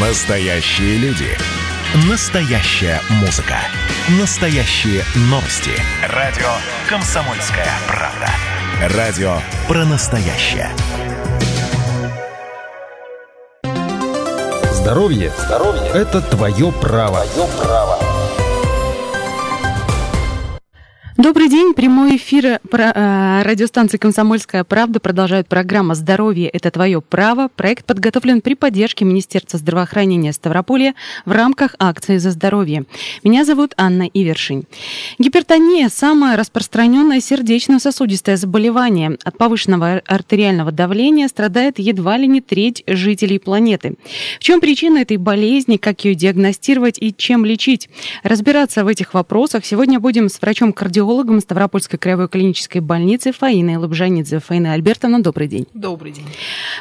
Настоящие 0.00 0.96
люди. 0.98 1.26
Настоящая 2.08 3.00
музыка. 3.18 3.56
Настоящие 4.20 5.02
новости. 5.22 5.72
Радио 6.14 6.46
«Комсомольская 6.88 7.66
правда». 7.88 8.96
Радио 8.96 9.38
про 9.66 9.84
настоящее. 9.84 10.70
Здоровье, 14.70 15.32
Здоровье– 15.36 15.88
это 15.94 16.20
твое 16.20 16.70
право. 16.70 17.26
Твое 17.26 17.48
право. 17.60 18.07
Добрый 21.28 21.50
день. 21.50 21.74
Прямой 21.74 22.16
эфир 22.16 22.46
э, 22.46 23.42
радиостанции 23.42 23.98
«Комсомольская 23.98 24.64
правда» 24.64 24.98
продолжает 24.98 25.46
программа 25.46 25.94
«Здоровье– 25.94 26.48
это 26.54 26.70
твое 26.70 27.02
право». 27.02 27.50
Проект 27.54 27.84
подготовлен 27.84 28.40
при 28.40 28.54
поддержке 28.54 29.04
Министерства 29.04 29.58
здравоохранения 29.58 30.32
Ставрополья 30.32 30.94
в 31.26 31.32
рамках 31.32 31.74
акции 31.78 32.16
«За 32.16 32.30
здоровье». 32.30 32.86
Меня 33.24 33.44
зовут 33.44 33.74
Анна 33.76 34.04
Ивершин. 34.04 34.64
Гипертония– 35.18 35.90
самое 35.92 36.34
распространенное 36.34 37.20
сердечно-сосудистое 37.20 38.38
заболевание. 38.38 39.18
От 39.22 39.36
повышенного 39.36 40.00
артериального 40.06 40.72
давления 40.72 41.28
страдает 41.28 41.78
едва 41.78 42.16
ли 42.16 42.26
не 42.26 42.40
треть 42.40 42.82
жителей 42.86 43.38
планеты. 43.38 43.96
В 44.40 44.42
чем 44.42 44.62
причина 44.62 44.96
этой 44.96 45.18
болезни, 45.18 45.76
как 45.76 46.06
ее 46.06 46.14
диагностировать 46.14 46.96
и 46.98 47.14
чем 47.14 47.44
лечить? 47.44 47.90
Разбираться 48.22 48.82
в 48.82 48.88
этих 48.88 49.12
вопросах 49.12 49.66
сегодня 49.66 50.00
будем 50.00 50.30
с 50.30 50.40
врачом-кардиологом 50.40 51.17
кардиологом 51.18 51.40
Ставропольской 51.40 51.98
краевой 51.98 52.28
клинической 52.28 52.80
больницы 52.80 53.32
Фаиной 53.32 53.76
Лобжанидзе. 53.76 54.38
Фаина 54.38 54.74
Альбертовна, 54.74 55.20
добрый 55.20 55.48
день. 55.48 55.66
Добрый 55.74 56.12
день. 56.12 56.26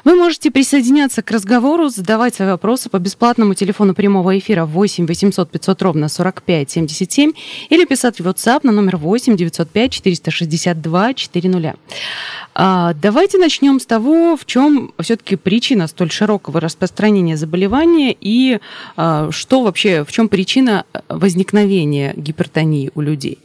Вы 0.04 0.16
можете 0.16 0.52
присоединяться 0.52 1.24
к 1.24 1.32
разговору, 1.32 1.90
задавать 1.90 2.36
свои 2.36 2.48
вопросы 2.48 2.90
по 2.90 3.00
бесплатному 3.00 3.56
телефону 3.56 3.96
прямого 3.96 4.38
эфира 4.38 4.66
8 4.66 5.08
800 5.08 5.50
500 5.50 5.82
ровно 5.82 6.08
45 6.08 6.70
77 6.70 7.32
или 7.70 7.86
писать 7.86 8.20
в 8.20 8.28
WhatsApp 8.28 8.60
на 8.64 8.72
номер 8.72 8.98
8 8.98 9.36
905 9.36 9.92
462 9.92 11.14
400. 11.16 11.76
А, 12.54 12.94
давайте 12.94 13.40
начнем 13.40 13.80
с 13.80 13.86
того, 13.88 14.38
в 14.38 14.46
чем 14.46 14.94
все-таки 15.00 15.36
причина 15.36 15.88
столь 15.88 16.12
широкого 16.12 16.60
распространения 16.60 17.38
заболевания 17.38 18.16
и 18.20 18.60
а, 18.96 19.32
что 19.32 19.64
вообще, 19.64 20.04
в 20.04 20.12
чем 20.12 20.30
причина 20.30 20.86
возникновения 21.10 22.14
гипертонии 22.16 22.92
у 22.94 23.02
людей. 23.02 23.40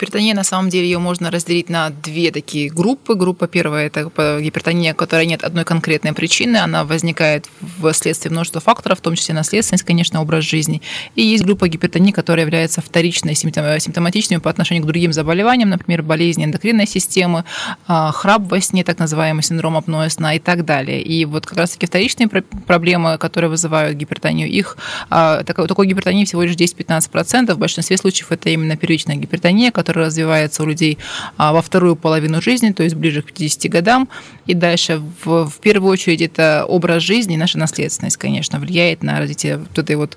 Гипертония, 0.00 0.34
на 0.34 0.44
самом 0.44 0.70
деле, 0.70 0.84
ее 0.84 0.98
можно 0.98 1.30
разделить 1.30 1.68
на 1.68 1.90
две 1.90 2.30
такие 2.30 2.70
группы. 2.70 3.14
Группа 3.14 3.46
первая– 3.46 3.86
это 3.88 4.10
гипертония, 4.40 4.94
у 4.94 4.96
которой 4.96 5.26
нет 5.26 5.44
одной 5.44 5.66
конкретной 5.66 6.14
причины. 6.14 6.56
Она 6.56 6.84
возникает 6.84 7.50
вследствие 7.92 8.32
множества 8.32 8.62
факторов, 8.62 9.00
в 9.00 9.02
том 9.02 9.14
числе 9.14 9.34
наследственность, 9.34 9.84
конечно, 9.84 10.22
образ 10.22 10.44
жизни. 10.44 10.80
И 11.16 11.22
есть 11.22 11.44
группа 11.44 11.68
гипертонии, 11.68 12.12
которая 12.12 12.46
является 12.46 12.80
вторичной, 12.80 13.34
симптоматичной 13.34 14.40
по 14.40 14.48
отношению 14.48 14.84
к 14.84 14.86
другим 14.86 15.12
заболеваниям, 15.12 15.68
например, 15.68 16.02
болезни 16.02 16.46
эндокринной 16.46 16.86
системы, 16.86 17.44
а, 17.86 18.10
храп 18.10 18.50
во 18.50 18.58
сне, 18.62 18.84
так 18.84 18.98
называемый 18.98 19.42
синдром 19.42 19.76
апноэ 19.76 20.08
сна 20.08 20.34
и 20.34 20.38
так 20.38 20.64
далее. 20.64 21.02
И 21.02 21.26
вот 21.26 21.44
как 21.44 21.58
раз-таки 21.58 21.84
вторичные 21.84 22.28
проблемы, 22.28 23.18
которые 23.18 23.50
вызывают 23.50 23.98
гипертонию, 23.98 24.48
их 24.48 24.78
а, 25.10 25.44
такой 25.44 25.86
гипертонии 25.86 26.24
всего 26.24 26.42
лишь 26.42 26.54
10-15%. 26.56 27.52
В 27.52 27.58
большинстве 27.58 27.98
случаев 27.98 28.32
это 28.32 28.48
именно 28.48 28.78
первичная 28.78 29.16
гипертония, 29.16 29.70
которая 29.70 29.89
который 29.90 30.06
развивается 30.06 30.62
у 30.62 30.66
людей 30.66 30.98
а, 31.36 31.52
во 31.52 31.62
вторую 31.62 31.96
половину 31.96 32.40
жизни, 32.40 32.70
то 32.70 32.84
есть 32.84 32.94
ближе 32.94 33.22
к 33.22 33.32
50 33.32 33.70
годам. 33.72 34.08
И 34.46 34.54
дальше, 34.54 35.02
в, 35.24 35.48
в 35.48 35.58
первую 35.60 35.92
очередь, 35.92 36.20
это 36.22 36.64
образ 36.68 37.02
жизни, 37.02 37.36
наша 37.36 37.58
наследственность, 37.58 38.16
конечно, 38.16 38.60
влияет 38.60 39.02
на 39.02 39.18
развитие 39.18 39.56
вот 39.56 39.78
этой 39.78 39.96
вот 39.96 40.16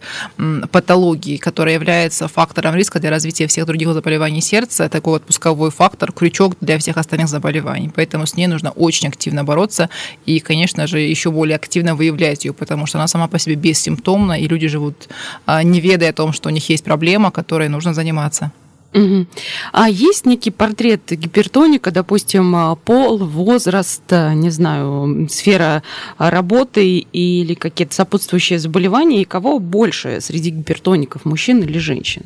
патологии, 0.72 1.38
которая 1.38 1.76
является 1.76 2.28
фактором 2.28 2.76
риска 2.76 3.00
для 3.00 3.10
развития 3.10 3.48
всех 3.48 3.66
других 3.66 3.94
заболеваний 3.94 4.42
сердца, 4.42 4.90
такой 4.90 5.14
вот 5.14 5.24
пусковой 5.24 5.72
фактор, 5.72 6.12
крючок 6.12 6.56
для 6.62 6.78
всех 6.78 6.98
остальных 6.98 7.28
заболеваний. 7.28 7.92
Поэтому 7.96 8.26
с 8.26 8.36
ней 8.36 8.48
нужно 8.48 8.72
очень 8.72 9.08
активно 9.08 9.44
бороться 9.44 9.90
и, 10.28 10.40
конечно 10.40 10.88
же, 10.88 11.00
еще 11.00 11.32
более 11.32 11.56
активно 11.56 11.96
выявлять 11.96 12.46
ее, 12.46 12.54
потому 12.54 12.86
что 12.86 13.00
она 13.00 13.08
сама 13.08 13.28
по 13.28 13.40
себе 13.40 13.56
бессимптомна, 13.56 14.40
и 14.40 14.48
люди 14.48 14.68
живут 14.68 15.10
а, 15.46 15.64
не 15.64 15.80
ведая 15.80 16.12
о 16.12 16.14
том, 16.14 16.34
что 16.34 16.50
у 16.50 16.52
них 16.52 16.70
есть 16.70 16.84
проблема, 16.84 17.32
которой 17.32 17.70
нужно 17.70 17.94
заниматься. 17.94 18.52
Угу. 18.94 19.26
А 19.72 19.90
есть 19.90 20.26
некий 20.26 20.52
портрет 20.52 21.02
гипертоника, 21.10 21.92
допустим, 21.92 22.56
а, 22.56 22.76
пол, 22.76 23.18
возраст, 23.18 24.04
а, 24.12 24.34
не 24.34 24.52
знаю, 24.52 25.28
сфера 25.30 25.84
работы 26.18 27.00
или 27.00 27.56
какие-то 27.56 27.96
сопутствующие 27.96 28.60
заболевания, 28.60 29.22
и 29.22 29.26
кого 29.26 29.60
больше 29.60 30.22
среди 30.22 30.52
гипертоников, 30.52 31.26
мужчин 31.26 31.62
или 31.62 31.80
женщин? 31.80 32.24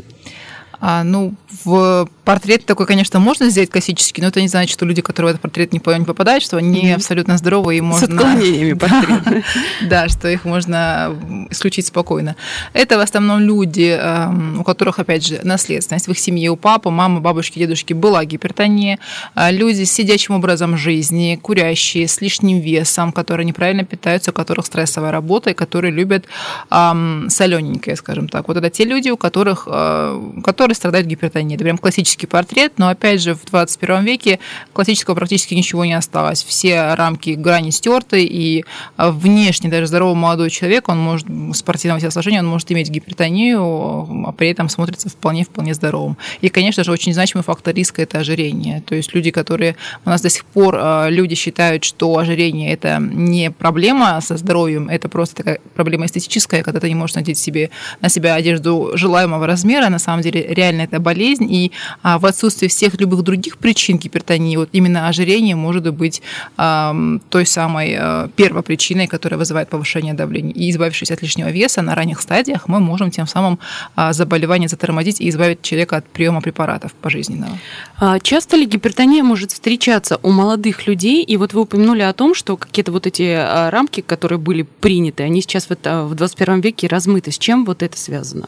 А, 0.80 1.04
ну, 1.04 1.34
в 1.64 2.08
портрет 2.28 2.66
такой, 2.66 2.86
конечно, 2.86 3.22
можно 3.22 3.50
сделать 3.50 3.70
классический, 3.70 4.22
но 4.22 4.28
это 4.28 4.42
не 4.42 4.50
значит, 4.50 4.74
что 4.74 4.86
люди, 4.86 5.02
которые 5.02 5.28
в 5.28 5.36
этот 5.36 5.42
портрет 5.42 5.72
не 5.72 5.80
попадают, 5.80 6.44
что 6.44 6.58
они 6.58 6.82
mm-hmm. 6.82 6.96
абсолютно 6.96 7.38
здоровы 7.38 7.78
и 7.78 7.82
можно... 7.82 8.06
С 8.06 8.10
отклонениями 8.10 8.74
портрета. 8.78 9.44
Да, 9.84 10.10
что 10.10 10.28
их 10.28 10.44
можно 10.44 11.16
исключить 11.50 11.88
спокойно. 11.88 12.36
Это 12.74 12.98
в 12.98 13.00
основном 13.00 13.40
люди, 13.40 13.98
эм, 13.98 14.60
у 14.60 14.66
которых, 14.66 15.00
опять 15.00 15.26
же, 15.26 15.40
наследственность. 15.44 16.08
В 16.08 16.12
их 16.12 16.20
семье 16.20 16.50
у 16.50 16.58
папы, 16.58 16.90
мамы, 16.90 17.22
бабушки, 17.22 17.60
дедушки 17.60 17.94
была 17.94 18.26
гипертония. 18.26 19.00
А 19.34 19.50
люди 19.50 19.86
с 19.86 19.94
сидячим 19.94 20.36
образом 20.36 20.76
жизни, 20.76 21.40
курящие, 21.42 22.10
с 22.10 22.20
лишним 22.20 22.60
весом, 22.60 23.14
которые 23.14 23.46
неправильно 23.46 23.86
питаются, 23.86 24.32
у 24.32 24.34
которых 24.34 24.66
стрессовая 24.66 25.14
работа 25.14 25.52
и 25.52 25.54
которые 25.54 25.94
любят 25.94 26.26
солененькое, 26.70 27.96
скажем 27.96 28.28
так. 28.28 28.50
Вот 28.50 28.58
это 28.58 28.70
те 28.70 28.84
люди, 28.84 29.10
у 29.10 29.18
которых, 29.18 29.68
э, 29.72 30.42
которые 30.44 30.76
страдают 30.76 31.08
гипертонией. 31.08 31.56
Это 31.56 31.64
прям 31.64 31.78
классический 31.78 32.17
портрет, 32.26 32.74
но 32.78 32.90
опять 32.90 33.22
же 33.22 33.36
в 33.36 33.46
21 33.46 34.04
веке 34.04 34.40
классического 34.74 35.16
практически 35.16 35.54
ничего 35.54 35.86
не 35.86 35.94
осталось. 35.94 36.44
Все 36.44 36.94
рамки 36.96 37.32
грани 37.32 37.70
стерты, 37.70 38.24
и 38.24 38.66
а, 38.96 39.12
внешне 39.12 39.70
даже 39.70 39.88
здоровый 39.88 40.16
молодой 40.16 40.50
человек, 40.50 40.90
он 40.90 41.00
может 41.00 41.28
спортивного 41.54 42.02
телосложения, 42.02 42.40
он 42.40 42.48
может 42.48 42.72
иметь 42.72 42.90
гипертонию, 42.90 44.28
а 44.28 44.32
при 44.32 44.50
этом 44.50 44.70
смотрится 44.70 45.10
вполне-вполне 45.10 45.74
здоровым. 45.74 46.18
И, 46.42 46.50
конечно 46.50 46.84
же, 46.84 46.92
очень 46.92 47.14
значимый 47.14 47.44
фактор 47.44 47.76
риска– 47.76 48.02
это 48.04 48.20
ожирение. 48.20 48.82
То 48.82 48.96
есть 48.96 49.14
люди, 49.14 49.32
которые 49.32 49.76
у 50.06 50.10
нас 50.10 50.22
до 50.22 50.30
сих 50.30 50.46
пор 50.46 50.78
а, 50.80 51.10
люди 51.10 51.36
считают, 51.36 51.84
что 51.84 52.18
ожирение– 52.18 52.74
это 52.74 53.00
не 53.00 53.52
проблема 53.52 54.20
со 54.22 54.38
здоровьем, 54.38 54.90
это 54.90 55.10
просто 55.10 55.36
такая 55.36 55.60
проблема 55.76 56.06
эстетическая, 56.06 56.64
когда 56.64 56.80
ты 56.80 56.90
не 56.90 56.96
можешь 56.96 57.16
надеть 57.16 57.38
себе 57.38 57.70
на 58.02 58.10
себя 58.10 58.36
одежду 58.36 58.92
желаемого 58.94 59.46
размера, 59.46 59.90
на 59.90 60.00
самом 60.00 60.22
деле 60.22 60.46
реально 60.48 60.82
это 60.82 61.00
болезнь, 61.00 61.52
и 61.52 61.72
а, 62.08 62.20
в 62.20 62.26
отсутствии 62.26 62.70
всех 62.70 62.98
любых 63.02 63.22
других 63.22 63.58
причин 63.58 63.98
гипертонии, 63.98 64.56
вот 64.56 64.70
именно 64.72 65.10
ожирение 65.10 65.58
может 65.58 65.94
быть 65.94 66.22
а, 66.56 66.96
той 67.30 67.46
самой 67.46 67.98
а, 68.00 68.30
первой 68.38 68.64
причиной, 68.64 69.08
которая 69.08 69.38
вызывает 69.38 69.68
повышение 69.68 70.14
давления. 70.14 70.54
И 70.54 70.72
избавившись 70.72 71.12
от 71.12 71.22
лишнего 71.22 71.50
веса 71.50 71.82
на 71.82 71.96
ранних 71.96 72.22
стадиях, 72.22 72.70
мы 72.70 72.80
можем 72.80 73.12
тем 73.12 73.28
самым 73.28 73.60
а, 73.96 74.14
заболевание 74.14 74.70
затормозить 74.70 75.20
и 75.20 75.28
избавить 75.28 75.62
человека 75.62 75.98
от 75.98 76.06
приема 76.06 76.40
препаратов 76.40 76.94
пожизненного. 76.94 77.60
А 78.00 78.22
часто 78.22 78.56
ли 78.56 78.66
гипертония 78.66 79.22
может 79.22 79.52
встречаться 79.52 80.18
у 80.24 80.32
молодых 80.32 80.88
людей? 80.88 81.26
И 81.26 81.36
вот 81.36 81.52
вы 81.52 81.62
упомянули 81.64 82.04
о 82.04 82.14
том, 82.14 82.36
что 82.36 82.56
какие-то 82.56 82.94
вот 82.94 83.06
эти 83.06 83.34
а, 83.38 83.70
рамки, 83.70 84.00
которые 84.00 84.40
были 84.40 84.62
приняты, 84.62 85.24
они 85.24 85.42
сейчас 85.42 85.66
в, 85.66 85.72
это, 85.72 86.04
в 86.06 86.16
21 86.16 86.62
веке 86.62 86.88
размыты. 86.88 87.34
С 87.34 87.38
чем 87.38 87.66
вот 87.66 87.84
это 87.84 87.98
связано? 87.98 88.48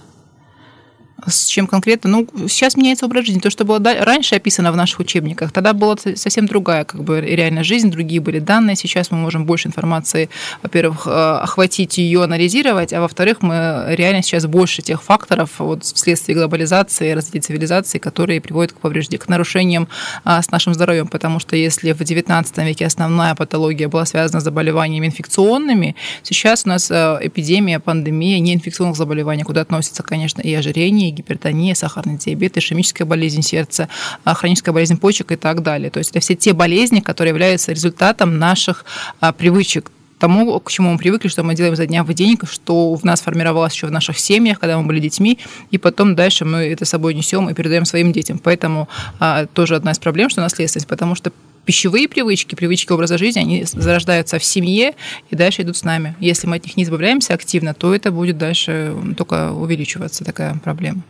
С 1.28 1.48
чем 1.48 1.68
конкретно? 1.68 2.10
Ну, 2.10 2.28
сейчас 2.48 2.76
меняется 2.76 3.06
образ 3.06 3.26
жизни. 3.26 3.40
То, 3.40 3.50
что 3.50 3.66
было 3.66 3.80
раньше 3.80 4.36
описано 4.36 4.72
в 4.72 4.76
наших 4.76 5.00
учебниках, 5.00 5.52
тогда 5.52 5.74
была 5.74 5.96
совсем 6.16 6.46
другая 6.46 6.86
как 6.86 7.04
бы 7.04 7.22
реальная 7.22 7.64
жизнь, 7.64 7.92
другие 7.92 8.22
были 8.22 8.40
данные. 8.40 8.76
Сейчас 8.76 9.12
мы 9.12 9.18
можем 9.18 9.46
больше 9.46 9.68
информации, 9.68 10.30
во-первых, 10.64 11.08
э, 11.08 11.10
охватить 11.10 11.98
ее, 11.98 12.24
анализировать, 12.24 12.94
а 12.94 13.02
во-вторых, 13.02 13.42
мы 13.42 13.86
реально 13.90 14.22
сейчас 14.22 14.46
больше 14.46 14.82
тех 14.82 15.04
факторов 15.04 15.60
вот 15.60 15.84
вследствие 15.84 16.38
глобализации, 16.38 17.12
развития 17.12 17.42
цивилизации, 17.42 17.98
которые 18.00 18.42
приводят 18.42 18.74
к 18.74 18.80
повреждениям, 18.80 19.26
к 19.26 19.30
нарушениям 19.30 19.88
а, 20.24 20.42
с 20.42 20.52
нашим 20.52 20.74
здоровьем. 20.74 21.08
Потому 21.08 21.40
что 21.40 21.56
если 21.56 21.92
в 21.92 22.02
XIX 22.02 22.66
веке 22.66 22.86
основная 22.86 23.36
патология 23.36 23.88
была 23.88 24.06
связана 24.06 24.42
с 24.42 24.44
заболеваниями 24.44 25.08
инфекционными, 25.08 25.96
сейчас 26.24 26.64
у 26.66 26.70
нас 26.70 26.90
э, 26.92 27.18
эпидемия, 27.22 27.80
пандемия 27.80 28.40
неинфекционных 28.40 28.96
заболеваний, 28.96 29.44
куда 29.44 29.62
относятся, 29.62 30.04
конечно, 30.04 30.42
и 30.42 30.54
ожирение, 30.54 31.10
диабетия, 31.12 31.19
гипертония, 31.20 31.76
сахарный 31.76 32.18
диабет, 32.18 32.58
ишемическая 32.58 33.08
болезнь 33.08 33.42
сердца, 33.42 33.90
а, 34.24 34.34
хроническая 34.34 34.74
болезнь 34.74 34.98
почек 34.98 35.32
и 35.32 35.36
так 35.36 35.62
далее. 35.64 35.90
То 35.90 36.00
есть 36.00 36.12
это 36.12 36.20
все 36.20 36.36
те 36.36 36.54
болезни, 36.54 37.00
которые 37.00 37.30
являются 37.30 37.72
результатом 37.72 38.38
наших 38.38 38.86
а, 39.20 39.32
привычек 39.32 39.92
тому, 40.20 40.60
к 40.60 40.70
чему 40.70 40.92
мы 40.92 40.98
привыкли, 40.98 41.30
что 41.30 41.44
мы 41.44 41.56
делаем 41.56 41.76
за 41.76 41.86
дня 41.88 42.04
в 42.04 42.14
день, 42.14 42.38
что 42.44 42.94
в 42.94 43.04
нас 43.04 43.22
формировалось 43.22 43.74
еще 43.74 43.88
в 43.88 43.92
наших 43.92 44.20
семьях, 44.20 44.60
когда 44.60 44.78
мы 44.78 44.86
были 44.86 45.00
детьми, 45.00 45.40
и 45.72 45.78
потом 45.78 46.16
дальше 46.16 46.46
мы 46.46 46.58
это 46.60 46.86
с 46.86 46.90
собой 46.90 47.14
несем 47.14 47.50
и 47.50 47.54
передаем 47.54 47.86
своим 47.86 48.12
детям. 48.12 48.38
Поэтому 48.38 48.90
а, 49.20 49.46
тоже 49.46 49.76
одна 49.76 49.92
из 49.92 50.00
проблем, 50.00 50.30
что 50.30 50.42
наследственность, 50.42 50.88
потому 50.88 51.16
что 51.16 51.32
пищевые 51.70 52.08
привычки, 52.08 52.56
привычки 52.56 52.92
образа 52.92 53.20
жизни, 53.20 53.42
они 53.42 53.64
зарождаются 53.64 54.40
в 54.40 54.44
семье 54.44 54.96
и 55.30 55.36
дальше 55.36 55.62
идут 55.62 55.78
с 55.78 55.84
нами. 55.84 56.16
Если 56.20 56.48
мы 56.48 56.56
от 56.56 56.66
них 56.66 56.76
не 56.78 56.84
избавляемся 56.84 57.36
активно, 57.36 57.76
то 57.76 57.94
это 57.94 58.12
будет 58.12 58.40
дальше 58.40 58.96
только 59.16 59.52
увеличиваться, 59.52 60.26
такая 60.26 60.56
проблема. 60.64 61.04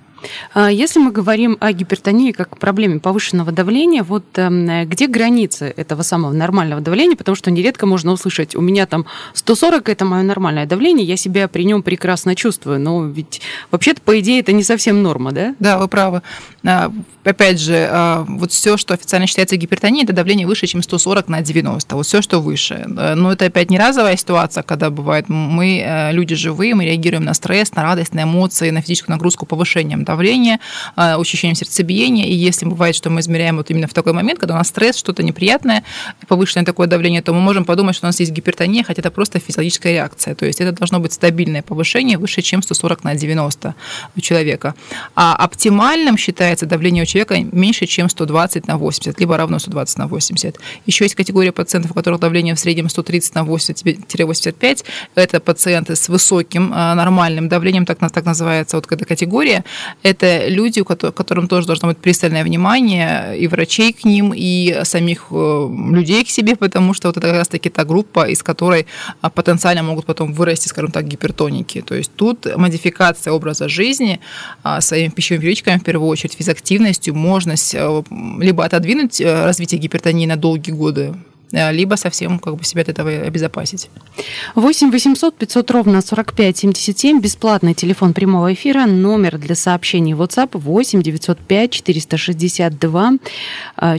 А 0.54 0.69
если 0.69 1.00
мы 1.00 1.12
говорим 1.12 1.57
о 1.60 1.71
гипертонии 1.71 2.31
как 2.31 2.57
проблеме 2.57 3.00
повышенного 3.00 3.51
давления, 3.51 4.04
вот 4.04 4.25
эм, 4.36 4.88
где 4.88 5.07
границы 5.07 5.74
этого 5.75 6.01
самого 6.01 6.33
нормального 6.33 6.81
давления? 6.81 7.16
Потому 7.16 7.36
что 7.36 7.51
нередко 7.51 7.86
можно 7.86 8.12
услышать, 8.12 8.56
у 8.56 8.62
меня 8.62 8.86
там 8.86 9.06
140– 9.33 9.89
это 9.89 10.06
мое 10.06 10.24
нормальное 10.24 10.66
давление, 10.66 11.06
я 11.06 11.18
себя 11.18 11.48
при 11.48 11.63
нем 11.63 11.83
прекрасно 11.83 12.36
чувствую. 12.36 12.80
Но 12.80 13.06
ведь 13.06 13.42
вообще-то, 13.71 14.01
по 14.01 14.19
идее, 14.19 14.39
это 14.39 14.51
не 14.51 14.63
совсем 14.63 15.01
норма, 15.04 15.31
да? 15.31 15.56
Да, 15.60 15.77
вы 15.77 15.88
правы. 15.88 16.21
А, 16.66 16.92
опять 17.24 17.60
же, 17.60 17.88
а, 17.92 18.25
вот 18.27 18.51
все, 18.51 18.77
что 18.77 18.94
официально 18.94 19.27
считается 19.27 19.56
гипертонией, 19.56 20.04
это 20.04 20.13
давление 20.13 20.48
выше, 20.48 20.68
чем 20.68 20.81
140 20.83 21.27
на 21.30 21.42
90. 21.42 21.95
Вот 21.95 22.06
все, 22.06 22.21
что 22.21 22.39
выше. 22.39 22.86
Но 22.88 23.31
это 23.31 23.45
опять 23.45 23.69
не 23.69 23.80
разовая 23.80 24.18
ситуация, 24.18 24.63
когда 24.63 24.89
бывает, 24.89 25.30
мы 25.30 25.81
э, 25.86 26.12
люди 26.12 26.36
живые, 26.36 26.75
мы 26.75 26.86
реагируем 26.86 27.24
на 27.24 27.33
стресс, 27.33 27.74
на 27.75 27.83
радость, 27.83 28.13
на 28.13 28.24
эмоции, 28.24 28.69
на 28.69 28.81
физическую 28.81 29.16
нагрузку 29.16 29.45
повышением 29.45 30.06
давления, 30.09 30.59
ощущением 30.95 31.56
сердцебиения. 31.56 32.25
И 32.25 32.33
если 32.33 32.65
бывает, 32.65 32.95
что 32.95 33.09
мы 33.09 33.19
измеряем 33.19 33.57
вот 33.57 33.69
именно 33.69 33.88
в 33.88 33.94
такой 33.94 34.13
момент, 34.13 34.39
когда 34.39 34.56
у 34.56 34.57
нас 34.57 34.67
стресс, 34.67 34.97
что-то 34.97 35.21
неприятное, 35.23 35.83
повышенное 36.27 36.65
такое 36.65 36.88
давление, 36.88 37.21
то 37.21 37.33
мы 37.33 37.41
можем 37.41 37.65
подумать, 37.65 37.95
что 37.95 38.07
у 38.07 38.09
нас 38.09 38.19
есть 38.19 38.31
гипертония, 38.31 38.83
хотя 38.83 39.01
это 39.01 39.11
просто 39.11 39.39
физиологическая 39.39 39.94
реакция. 39.94 40.33
То 40.35 40.45
есть 40.45 40.61
это 40.61 40.71
должно 40.71 41.00
быть 41.00 41.13
стабильное 41.13 41.61
повышение 41.61 42.17
выше, 42.17 42.41
чем 42.41 42.63
140 42.63 43.03
на 43.03 43.15
90 43.15 43.75
у 44.17 44.19
человека. 44.21 44.73
А 45.15 45.35
оптимальным 45.35 46.17
считается 46.17 46.65
давление 46.65 47.03
у 47.03 47.06
человека 47.06 47.38
меньше, 47.51 47.85
чем 47.85 48.09
120 48.09 48.67
на 48.67 48.77
80, 48.77 49.19
либо 49.19 49.38
равно 49.38 49.59
120 49.59 49.97
на 49.97 50.07
80. 50.07 50.57
Еще 50.88 51.06
есть 51.06 51.15
категория 51.15 51.51
пациентов, 51.51 51.91
у 51.91 51.94
которых 51.94 52.19
давление 52.19 52.56
в 52.56 52.59
среднем 52.59 52.89
130 52.89 53.35
на 53.35 53.44
80-85. 53.44 54.85
Это 55.15 55.39
пациенты 55.39 55.95
с 55.95 56.09
высоким 56.09 56.71
а, 56.73 56.95
нормальным 56.95 57.47
давлением, 57.47 57.85
так, 57.85 58.00
так 58.00 58.25
называется 58.25 58.77
вот 58.77 58.91
эта 58.91 59.06
категория 59.06 59.63
это 60.04 60.48
люди, 60.48 60.84
которым 60.84 61.48
тоже 61.48 61.68
должно 61.68 61.90
быть 61.90 61.98
пристальное 61.98 62.44
внимание 62.44 63.38
и 63.38 63.48
врачей 63.48 63.92
к 63.92 64.06
ним, 64.06 64.34
и 64.36 64.81
самих 64.84 65.28
э, 65.31 65.69
людей 65.92 66.24
к 66.24 66.30
себе, 66.30 66.56
потому 66.56 66.94
что 66.94 67.10
вот 67.10 67.18
это 67.18 67.28
как 67.28 67.38
раз-таки 67.38 67.69
та 67.69 67.84
группа, 67.84 68.30
из 68.30 68.44
которой 68.44 68.86
а, 69.22 69.30
потенциально 69.30 69.84
могут 69.84 70.06
потом 70.06 70.34
вырасти, 70.34 70.68
скажем 70.68 70.92
так, 70.92 71.06
гипертоники. 71.06 71.81
То 71.81 71.96
есть 71.96 72.12
тут 72.16 72.48
модификация 72.56 73.34
образа 73.34 73.68
жизни 73.68 74.19
а, 74.63 74.81
своими 74.81 75.10
пищевыми 75.10 75.40
привычками, 75.40 75.78
в 75.78 75.84
первую 75.84 76.07
очередь 76.10 76.34
физактивностью, 76.34 77.16
можно 77.16 77.56
э, 77.74 78.04
либо 78.40 78.63
отодвинуть 78.63 79.22
э, 79.22 79.45
развитие 79.45 79.80
гипертонии 79.80 80.28
на 80.28 80.36
долгие 80.36 80.72
годы, 80.72 81.16
либо 81.51 81.96
совсем 81.96 82.40
как 82.40 82.56
бы 82.56 82.63
себя 82.63 82.81
от 82.81 82.90
этого 82.90 83.10
обезопасить. 83.10 83.90
8 84.56 84.92
800 84.92 85.36
500 85.36 85.72
ровно 85.72 86.01
45 86.01 86.57
77, 86.57 87.22
бесплатный 87.22 87.74
телефон 87.74 88.13
прямого 88.13 88.54
эфира, 88.54 88.86
номер 88.86 89.38
для 89.38 89.56
сообщений 89.56 90.13
WhatsApp 90.13 90.50
8 90.54 91.01
905 91.01 91.72
462 91.72 93.13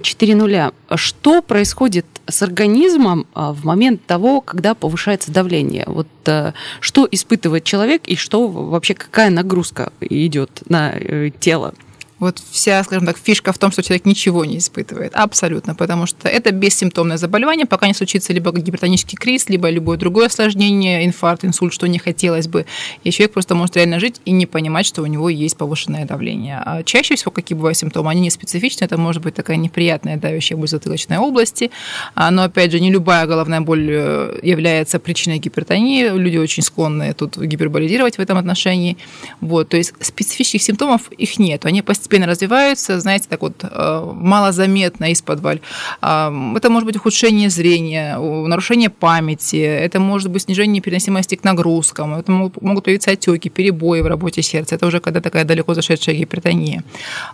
400. 0.02 0.72
Что 0.94 1.42
происходит 1.42 2.06
с 2.26 2.42
организмом 2.42 3.26
э, 3.34 3.50
в 3.52 3.64
момент 3.64 4.04
того, 4.06 4.40
когда 4.40 4.74
повышается 4.74 5.32
давление? 5.32 5.84
Вот 5.86 6.08
э, 6.26 6.52
что 6.80 7.08
испытывает 7.10 7.64
человек 7.64 8.02
и 8.06 8.16
что 8.16 8.48
вообще 8.48 8.94
какая 8.94 9.30
нагрузка 9.30 9.92
идет 10.00 10.62
на 10.68 10.94
тело? 11.38 11.74
Вот 12.20 12.40
вся, 12.50 12.84
скажем 12.84 13.06
так, 13.06 13.16
фишка 13.18 13.52
в 13.52 13.58
том, 13.58 13.72
что 13.72 13.82
человек 13.82 14.04
ничего 14.04 14.44
не 14.44 14.58
испытывает. 14.58 15.14
Абсолютно. 15.14 15.74
Потому 15.74 16.06
что 16.06 16.28
это 16.28 16.52
бессимптомное 16.52 17.16
заболевание, 17.16 17.64
пока 17.64 17.88
не 17.88 17.94
случится 17.94 18.34
либо 18.34 18.52
гипертонический 18.52 19.16
криз, 19.16 19.48
либо 19.48 19.70
любое 19.70 19.96
другое 19.96 20.26
осложнение, 20.26 21.06
инфаркт, 21.06 21.46
инсульт, 21.46 21.72
что 21.72 21.88
не 21.88 21.98
хотелось 21.98 22.46
бы. 22.46 22.66
И 23.04 23.10
человек 23.10 23.32
просто 23.32 23.54
может 23.54 23.76
реально 23.76 23.98
жить 23.98 24.20
и 24.26 24.32
не 24.32 24.44
понимать, 24.44 24.84
что 24.84 25.02
у 25.02 25.06
него 25.06 25.30
есть 25.30 25.56
повышенное 25.56 26.04
давление. 26.04 26.62
А 26.64 26.82
чаще 26.82 27.16
всего, 27.16 27.30
какие 27.30 27.56
бывают 27.56 27.78
симптомы, 27.78 28.10
они 28.10 28.20
не 28.20 28.30
специфичны. 28.30 28.84
Это 28.84 28.98
может 28.98 29.22
быть 29.22 29.34
такая 29.34 29.56
неприятная 29.56 30.18
давящая 30.18 30.58
боль 30.58 30.68
затылочной 30.68 31.16
области. 31.16 31.70
А, 32.14 32.30
но, 32.30 32.42
опять 32.42 32.70
же, 32.70 32.80
не 32.80 32.90
любая 32.90 33.26
головная 33.26 33.62
боль 33.62 33.88
э, 33.90 34.40
является 34.42 34.98
причиной 34.98 35.38
гипертонии. 35.38 36.10
Люди 36.10 36.36
очень 36.36 36.62
склонны 36.62 37.14
тут 37.14 37.38
гиперболизировать 37.38 38.18
в 38.18 38.20
этом 38.20 38.36
отношении. 38.36 38.98
Вот. 39.40 39.70
То 39.70 39.78
есть 39.78 39.94
специфических 40.00 40.62
симптомов 40.62 41.10
их 41.12 41.38
нет. 41.38 41.64
Они 41.64 41.80
постепенно 41.80 42.09
постепенно 42.10 42.26
развиваются, 42.26 42.98
знаете, 43.00 43.26
так 43.28 43.40
вот 43.40 43.62
э, 43.62 44.12
малозаметно 44.12 45.12
из 45.12 45.22
подваль. 45.22 45.60
А, 46.00 46.32
это 46.56 46.68
может 46.68 46.86
быть 46.86 46.96
ухудшение 46.96 47.50
зрения, 47.50 48.18
нарушение 48.18 48.90
памяти, 48.90 49.56
это 49.56 50.00
может 50.00 50.30
быть 50.30 50.42
снижение 50.42 50.82
переносимости 50.82 51.36
к 51.36 51.44
нагрузкам, 51.44 52.14
это 52.14 52.32
могут 52.32 52.84
появиться 52.84 53.12
отеки, 53.12 53.48
перебои 53.48 54.00
в 54.00 54.06
работе 54.06 54.42
сердца. 54.42 54.74
Это 54.74 54.86
уже 54.86 54.98
когда 54.98 55.20
такая 55.20 55.44
далеко 55.44 55.74
зашедшая 55.74 56.16
гипертония. 56.16 56.82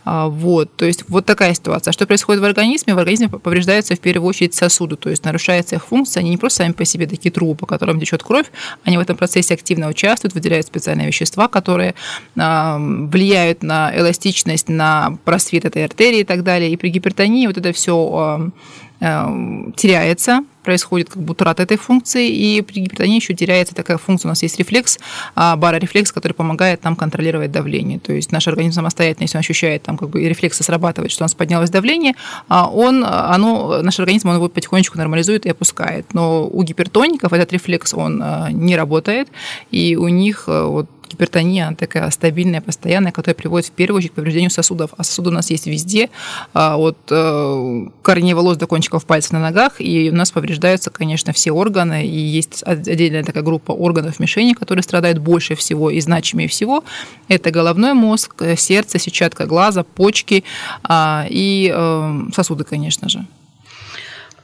А, 0.05 0.27
вот, 0.29 0.69
то 0.77 0.85
есть 0.85 1.05
вот 1.09 1.25
такая 1.25 1.55
ситуация. 1.55 1.91
А 1.91 1.93
что 1.93 2.07
происходит 2.07 2.43
в 2.43 2.45
организме? 2.45 2.95
В 2.95 2.99
организме 2.99 3.29
повреждаются 3.29 3.95
в 3.95 4.01
первую 4.01 4.29
очередь 4.29 4.55
сосуды, 4.55 4.97
то 4.97 5.09
есть 5.09 5.25
нарушается 5.25 5.77
их 5.77 5.87
функция. 5.87 6.21
Они 6.21 6.31
не 6.31 6.37
просто 6.37 6.65
сами 6.65 6.73
по 6.73 6.85
себе 6.85 7.07
такие 7.07 7.33
трубы, 7.33 7.55
по 7.55 7.67
которым 7.67 7.99
течет 7.99 8.23
кровь, 8.23 8.47
они 8.85 8.99
в 8.99 9.01
этом 9.01 9.17
процессе 9.17 9.55
активно 9.55 9.89
участвуют, 9.89 10.35
выделяют 10.35 10.67
специальные 10.67 11.07
вещества, 11.07 11.49
которые 11.49 11.95
влияют 12.35 13.63
на 13.63 13.97
эластичность 13.97 14.66
есть 14.67 14.69
на 14.69 15.19
просвет 15.25 15.65
этой 15.65 15.85
артерии 15.85 16.21
и 16.21 16.25
так 16.25 16.43
далее. 16.43 16.71
И 16.71 16.77
при 16.77 16.89
гипертонии 16.89 17.47
вот 17.47 17.57
это 17.57 17.73
все 17.73 18.53
э, 19.01 19.73
теряется, 19.77 20.45
происходит 20.67 21.11
как 21.11 21.23
бы 21.23 21.33
утрата 21.33 21.63
этой 21.63 21.77
функции, 21.77 22.29
и 22.29 22.61
при 22.61 22.81
гипертонии 22.81 23.17
еще 23.17 23.35
теряется 23.35 23.75
такая 23.75 23.99
функция, 23.99 24.29
у 24.29 24.31
нас 24.31 24.43
есть 24.43 24.59
рефлекс, 24.59 24.99
а, 25.37 25.55
барорефлекс, 25.55 26.11
который 26.11 26.33
помогает 26.33 26.83
нам 26.83 26.97
контролировать 26.97 27.53
давление. 27.53 28.01
То 28.01 28.13
есть 28.13 28.33
наш 28.33 28.49
организм 28.49 28.77
самостоятельно, 28.77 29.25
если 29.25 29.39
он 29.39 29.41
ощущает, 29.41 29.83
там 29.85 29.97
как 29.97 30.11
бы 30.11 30.29
рефлексы 30.29 30.65
срабатывает, 30.65 31.13
что 31.13 31.23
у 31.23 31.27
нас 31.27 31.35
поднялось 31.35 31.71
давление, 31.71 32.15
а 32.49 32.69
он, 32.69 33.05
оно, 33.05 33.81
наш 33.83 34.01
организм 34.01 34.29
он 34.29 34.37
его 34.37 34.49
потихонечку 34.49 34.99
нормализует 34.99 35.47
и 35.47 35.51
опускает. 35.51 36.13
Но 36.15 36.49
у 36.49 36.63
гипертоников 36.65 37.33
этот 37.33 37.53
рефлекс, 37.53 37.95
он 37.95 38.21
э, 38.21 38.49
не 38.51 38.77
работает, 38.77 39.29
и 39.71 39.95
у 39.95 40.09
них 40.09 40.45
э, 40.49 40.65
вот 40.65 40.89
гипертония, 41.09 41.69
она 41.69 41.77
такая 41.77 42.11
стабильная, 42.11 42.61
постоянная, 42.61 43.13
которая 43.13 43.35
приводит 43.35 43.69
в 43.69 43.73
первую 43.73 43.99
очередь 43.99 44.13
к 44.13 44.17
повреждению 44.17 44.51
сосудов. 44.51 44.91
А 44.97 45.05
сосуды 45.05 45.31
у 45.31 45.33
нас 45.33 45.51
есть 45.51 45.67
везде, 45.67 46.11
а, 46.55 46.77
от 46.77 46.99
э, 47.11 47.87
корней 48.03 48.35
волос 48.35 48.57
до 48.57 48.67
кончиков 48.67 49.05
пальцев 49.07 49.33
на 49.33 49.41
ногах, 49.41 49.81
и 49.81 50.11
у 50.11 50.15
нас 50.15 50.31
повреждаются, 50.31 50.91
конечно, 50.91 51.33
все 51.33 51.53
органы, 51.53 52.07
и 52.07 52.19
есть 52.19 52.63
отдельная 52.65 53.25
такая 53.25 53.43
группа 53.43 53.73
органов 53.73 54.21
мишени, 54.21 54.53
которые 54.53 54.83
страдают 54.83 55.19
больше 55.19 55.55
всего 55.55 55.91
и 55.91 56.01
значимее 56.01 56.49
всего. 56.49 56.85
Это 57.29 57.51
головной 57.51 57.95
мозг, 57.95 58.43
сердце, 58.57 58.99
сетчатка 58.99 59.47
глаза, 59.47 59.85
почки 59.85 60.45
а, 60.83 61.27
и 61.29 61.73
э, 61.75 62.21
сосуды, 62.35 62.65
конечно 62.65 63.09
же. 63.09 63.27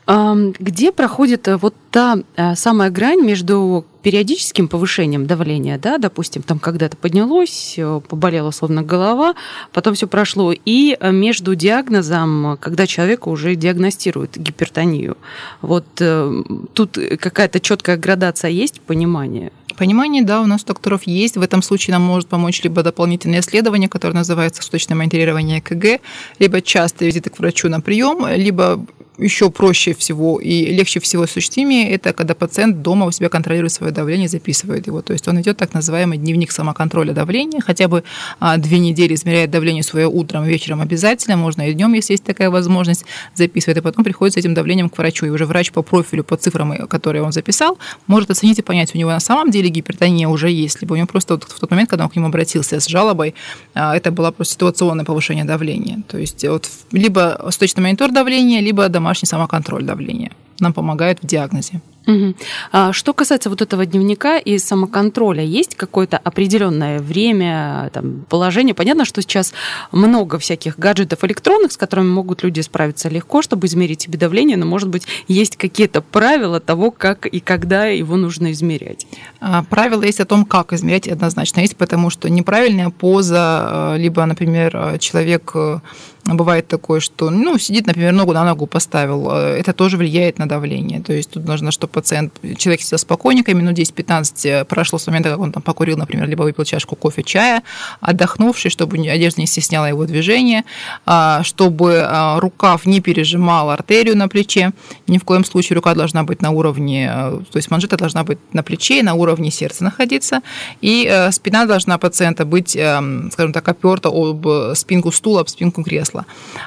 Где 0.06 0.90
проходит 0.90 1.47
э, 1.47 1.56
вот 1.56 1.75
та 1.92 2.18
э, 2.37 2.56
самая 2.56 2.90
грань 2.90 3.21
между 3.21 3.87
периодическим 4.02 4.66
повышением 4.66 5.26
давления, 5.26 5.78
да, 5.78 5.97
допустим, 5.99 6.42
там 6.42 6.59
когда-то 6.59 6.97
поднялось, 6.97 7.75
э, 7.76 8.00
поболела 8.09 8.50
словно 8.50 8.82
голова, 8.82 9.37
потом 9.73 9.94
все 9.94 10.09
прошло, 10.09 10.52
и 10.52 10.99
между 11.12 11.54
диагнозом, 11.54 12.59
когда 12.61 12.88
человека 12.88 13.28
уже 13.28 13.54
диагностируют 13.54 14.37
гипертонию. 14.37 15.16
Вот 15.61 15.87
тут 15.94 16.99
какая-то 17.21 17.61
четкая 17.61 17.97
градация 17.97 18.50
есть, 18.50 18.80
понимание? 18.80 19.52
Понимание, 19.76 20.23
да, 20.23 20.40
у 20.40 20.47
нас 20.47 20.64
у 20.64 20.66
докторов 20.66 21.04
есть. 21.04 21.37
В 21.37 21.42
этом 21.42 21.62
случае 21.62 21.92
нам 21.92 22.02
может 22.02 22.28
помочь 22.28 22.62
либо 22.62 22.82
дополнительное 22.82 23.40
исследование, 23.40 23.88
которое 23.88 24.14
называется 24.14 24.62
суточное 24.62 24.97
мониторирование 24.97 25.61
КГ, 25.61 26.00
либо 26.38 26.61
частые 26.61 27.09
визиты 27.09 27.30
к 27.30 27.38
врачу 27.38 27.68
на 27.68 27.80
прием, 27.80 28.26
либо 28.26 28.85
еще 29.19 29.50
проще 29.50 29.95
всего 29.95 30.40
и 30.40 30.66
легче 30.66 31.00
всего 31.00 31.25
осуществимее, 31.25 31.90
это 31.90 32.12
когда 32.12 32.35
пациент 32.35 32.83
дома 32.83 33.07
у 33.07 33.11
себя 33.11 33.28
контролирует 33.28 33.73
свое 33.73 33.92
давление, 33.92 34.28
записывает 34.28 34.87
его. 34.87 35.02
То 35.02 35.12
есть 35.12 35.28
он 35.28 35.40
идет 35.40 35.57
так 35.57 35.75
называемый 35.75 36.19
дневник 36.19 36.50
самоконтроля 36.50 37.12
давления, 37.12 37.61
хотя 37.61 37.88
бы 37.88 38.04
а, 38.40 38.57
две 38.57 38.78
недели 38.78 39.14
измеряет 39.14 39.50
давление 39.50 39.83
свое 39.83 40.09
утром, 40.09 40.45
вечером 40.45 40.81
обязательно, 40.81 41.37
можно 41.37 41.69
и 41.69 41.75
днем, 41.75 41.92
если 41.92 42.14
есть 42.14 42.25
такая 42.25 42.50
возможность, 42.50 43.04
записывает, 43.35 43.78
и 43.78 43.81
потом 43.81 44.04
приходит 44.04 44.35
с 44.35 44.37
этим 44.37 44.54
давлением 44.54 44.88
к 44.88 44.99
врачу. 44.99 45.26
И 45.26 45.31
уже 45.31 45.47
врач 45.47 45.73
по 45.73 45.83
профилю, 45.83 46.25
по 46.25 46.37
цифрам, 46.37 46.87
которые 46.88 47.23
он 47.23 47.33
записал, 47.33 47.78
может 48.07 48.31
оценить 48.31 48.59
и 48.59 48.62
понять, 48.62 48.95
у 48.95 48.99
него 48.99 49.11
на 49.11 49.21
самом 49.21 49.50
деле 49.50 49.69
гипертония 49.69 50.28
уже 50.28 50.50
есть, 50.50 50.81
либо 50.81 50.95
у 50.95 50.97
него 50.97 51.07
просто 51.07 51.35
вот 51.35 51.45
в 51.45 51.61
тот 51.61 51.71
момент, 51.71 51.90
когда 51.90 52.04
он 52.04 52.11
к 52.11 52.16
нему 52.16 52.28
обратился 52.28 52.81
с 52.81 52.87
жалобой, 52.88 53.35
а, 53.75 53.97
это 53.97 54.11
было 54.11 54.31
просто 54.31 54.54
ситуационное 54.54 55.04
повышение 55.04 55.45
давления. 55.45 56.02
То 56.09 56.19
есть 56.19 56.45
вот 56.45 56.69
либо 56.92 57.47
сточный 57.50 57.83
монитор 57.83 58.11
давления, 58.11 58.61
либо 58.61 58.88
домашний 58.88 59.12
домашний 59.12 59.26
самоконтроль 59.28 59.83
давления. 59.83 60.31
Нам 60.61 60.73
помогает 60.73 61.19
в 61.23 61.26
диагнозе. 61.26 61.81
Угу. 62.07 62.35
А 62.73 62.92
что 62.92 63.12
касается 63.12 63.50
вот 63.50 63.62
этого 63.62 63.85
дневника 63.87 64.38
и 64.38 64.59
самоконтроля, 64.59 65.42
есть 65.42 65.76
какое-то 65.76 66.19
определенное 66.19 66.99
время, 66.99 67.90
там, 67.92 68.25
положение? 68.28 68.75
Понятно, 68.75 69.04
что 69.04 69.23
сейчас 69.23 69.52
много 69.92 70.38
всяких 70.38 70.78
гаджетов 70.78 71.25
электронных, 71.25 71.73
с 71.73 71.76
которыми 71.76 72.09
могут 72.09 72.42
люди 72.42 72.61
справиться 72.61 73.09
легко, 73.09 73.42
чтобы 73.42 73.66
измерить 73.66 74.02
себе 74.02 74.19
давление, 74.19 74.57
но, 74.57 74.66
может 74.66 74.88
быть, 74.88 75.07
есть 75.28 75.57
какие-то 75.57 76.00
правила 76.00 76.59
того, 76.59 76.90
как 76.90 77.26
и 77.26 77.40
когда 77.40 77.87
его 77.87 78.16
нужно 78.16 78.50
измерять? 78.52 79.07
А, 79.40 79.62
правила 79.62 80.02
есть 80.02 80.21
о 80.21 80.25
том, 80.25 80.45
как 80.45 80.73
измерять, 80.73 81.07
однозначно 81.07 81.61
есть, 81.61 81.76
потому 81.76 82.11
что 82.11 82.28
неправильная 82.31 82.90
поза, 82.90 83.95
э, 83.95 83.99
либо, 83.99 84.25
например, 84.26 84.99
человек 84.99 85.52
э, 85.54 85.78
бывает 86.24 86.68
такое, 86.68 87.00
что, 87.00 87.30
ну, 87.30 87.58
сидит, 87.58 87.86
например, 87.86 88.12
ногу 88.12 88.32
на 88.32 88.44
ногу 88.44 88.66
поставил, 88.66 89.30
это 89.30 89.72
тоже 89.72 89.96
влияет 89.96 90.38
на 90.38 90.48
давление. 90.48 91.00
То 91.00 91.12
есть 91.12 91.30
тут 91.30 91.46
нужно, 91.46 91.70
чтобы 91.70 91.92
пациент, 91.92 92.34
человек 92.58 92.80
сидел 92.80 92.98
спокойненько, 92.98 93.54
минут 93.54 93.78
10-15 93.78 94.64
прошло 94.64 94.98
с 94.98 95.06
момента, 95.06 95.30
как 95.30 95.40
он 95.40 95.52
там 95.52 95.62
покурил, 95.62 95.96
например, 95.96 96.28
либо 96.28 96.42
выпил 96.42 96.64
чашку 96.64 96.96
кофе, 96.96 97.22
чая, 97.22 97.62
отдохнувший, 98.00 98.70
чтобы 98.70 98.98
одежда 98.98 99.40
не 99.40 99.46
стесняла 99.46 99.88
его 99.88 100.04
движение, 100.06 100.64
а, 101.06 101.42
чтобы 101.42 102.02
а, 102.06 102.38
рукав 102.40 102.86
не 102.86 103.00
пережимал 103.00 103.70
артерию 103.70 104.16
на 104.16 104.28
плече. 104.28 104.72
Ни 105.06 105.18
в 105.18 105.24
коем 105.24 105.44
случае 105.44 105.76
рука 105.76 105.94
должна 105.94 106.24
быть 106.24 106.42
на 106.42 106.50
уровне, 106.50 107.10
а, 107.10 107.42
то 107.50 107.56
есть 107.56 107.70
манжета 107.70 107.96
должна 107.96 108.24
быть 108.24 108.38
на 108.52 108.62
плече 108.62 109.00
и 109.00 109.02
на 109.02 109.14
уровне 109.14 109.50
сердца 109.50 109.84
находиться. 109.84 110.40
И 110.80 111.28
спина 111.32 111.66
должна 111.66 111.98
пациента 111.98 112.44
быть, 112.44 112.70
скажем 112.70 113.52
так, 113.52 113.68
оперта 113.68 114.08
об 114.08 114.46
спинку 114.74 115.12
стула, 115.12 115.40
об 115.40 115.48
спинку 115.48 115.82
кресла. 115.82 116.12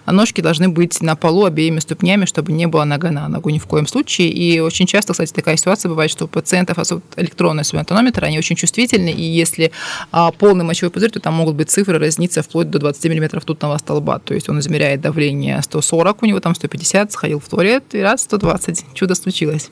А 0.05 0.11
ножки 0.11 0.41
должны 0.41 0.69
быть 0.69 1.01
на 1.01 1.15
полу 1.15 1.45
обеими 1.45 1.79
ступнями, 1.79 2.25
чтобы 2.25 2.51
не 2.51 2.67
было 2.67 2.83
нога 2.83 3.11
на 3.11 3.27
ногу 3.27 3.49
ни 3.49 3.59
в 3.59 3.65
коем 3.65 3.87
случае. 3.87 4.29
И 4.29 4.59
очень 4.59 4.85
часто, 4.85 5.13
кстати, 5.13 5.31
такая 5.31 5.57
ситуация 5.57 5.89
бывает, 5.89 6.11
что 6.11 6.25
у 6.25 6.27
пациентов, 6.27 6.79
особенно 6.79 7.03
электронный 7.17 7.63
субантонометр, 7.63 8.23
они 8.23 8.37
очень 8.37 8.55
чувствительны, 8.55 9.09
и 9.09 9.21
если 9.21 9.71
а, 10.11 10.31
полный 10.31 10.63
мочевой 10.63 10.91
пузырь, 10.91 11.11
то 11.11 11.19
там 11.19 11.33
могут 11.33 11.55
быть 11.55 11.69
цифры 11.69 11.99
разниться 11.99 12.41
вплоть 12.41 12.69
до 12.69 12.79
20 12.79 13.05
мм 13.05 13.37
ртутного 13.37 13.77
столба. 13.77 14.19
То 14.19 14.33
есть 14.33 14.49
он 14.49 14.59
измеряет 14.59 15.01
давление 15.01 15.61
140, 15.61 16.23
у 16.23 16.25
него 16.25 16.39
там 16.39 16.55
150, 16.55 17.11
сходил 17.11 17.39
в 17.39 17.47
туалет, 17.47 17.83
и 17.93 18.01
раз 18.01 18.23
120. 18.23 18.85
Чудо 18.93 19.15
случилось. 19.15 19.69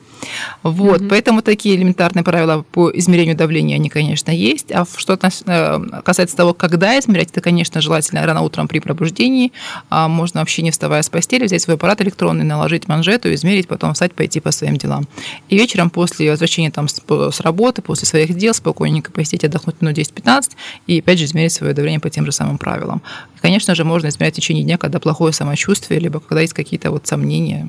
Вот, 0.63 1.01
mm-hmm. 1.01 1.09
поэтому 1.09 1.41
такие 1.41 1.75
элементарные 1.75 2.23
правила 2.23 2.65
по 2.71 2.91
измерению 2.91 3.35
давления, 3.35 3.75
они, 3.75 3.89
конечно, 3.89 4.31
есть. 4.31 4.71
А 4.71 4.85
что 4.97 5.19
э, 5.21 5.79
касается 6.03 6.35
того, 6.35 6.53
когда 6.53 6.97
измерять, 6.99 7.31
это, 7.31 7.41
конечно, 7.41 7.81
желательно 7.81 8.25
рано 8.25 8.41
утром 8.41 8.67
при 8.67 8.79
пробуждении. 8.79 9.51
А 9.89 10.07
можно 10.07 10.41
вообще 10.41 10.61
не 10.61 10.71
вставая 10.71 11.01
с 11.01 11.09
постели, 11.09 11.45
взять 11.45 11.61
свой 11.61 11.75
аппарат 11.75 12.01
электронный, 12.01 12.43
наложить 12.43 12.87
манжету, 12.87 13.33
измерить, 13.33 13.67
потом 13.67 13.93
встать, 13.93 14.13
пойти 14.13 14.39
по 14.39 14.51
своим 14.51 14.77
делам. 14.77 15.07
И 15.49 15.57
вечером 15.57 15.89
после 15.89 16.29
возвращения 16.31 16.71
там 16.71 16.87
с, 16.87 17.01
с 17.07 17.39
работы, 17.41 17.81
после 17.81 18.07
своих 18.07 18.35
дел, 18.35 18.53
спокойненько 18.53 19.11
посидеть, 19.11 19.43
отдохнуть 19.45 19.81
минут 19.81 19.97
10-15 19.97 20.51
и 20.87 20.99
опять 20.99 21.19
же 21.19 21.25
измерить 21.25 21.53
свое 21.53 21.73
давление 21.73 21.99
по 21.99 22.09
тем 22.09 22.25
же 22.25 22.31
самым 22.31 22.57
правилам. 22.57 23.01
И, 23.35 23.39
конечно 23.39 23.75
же, 23.75 23.83
можно 23.83 24.07
измерять 24.07 24.33
в 24.33 24.37
течение 24.37 24.63
дня, 24.63 24.77
когда 24.77 24.99
плохое 24.99 25.33
самочувствие, 25.33 25.99
либо 25.99 26.19
когда 26.19 26.41
есть 26.41 26.53
какие-то 26.53 26.91
вот 26.91 27.07
сомнения 27.07 27.67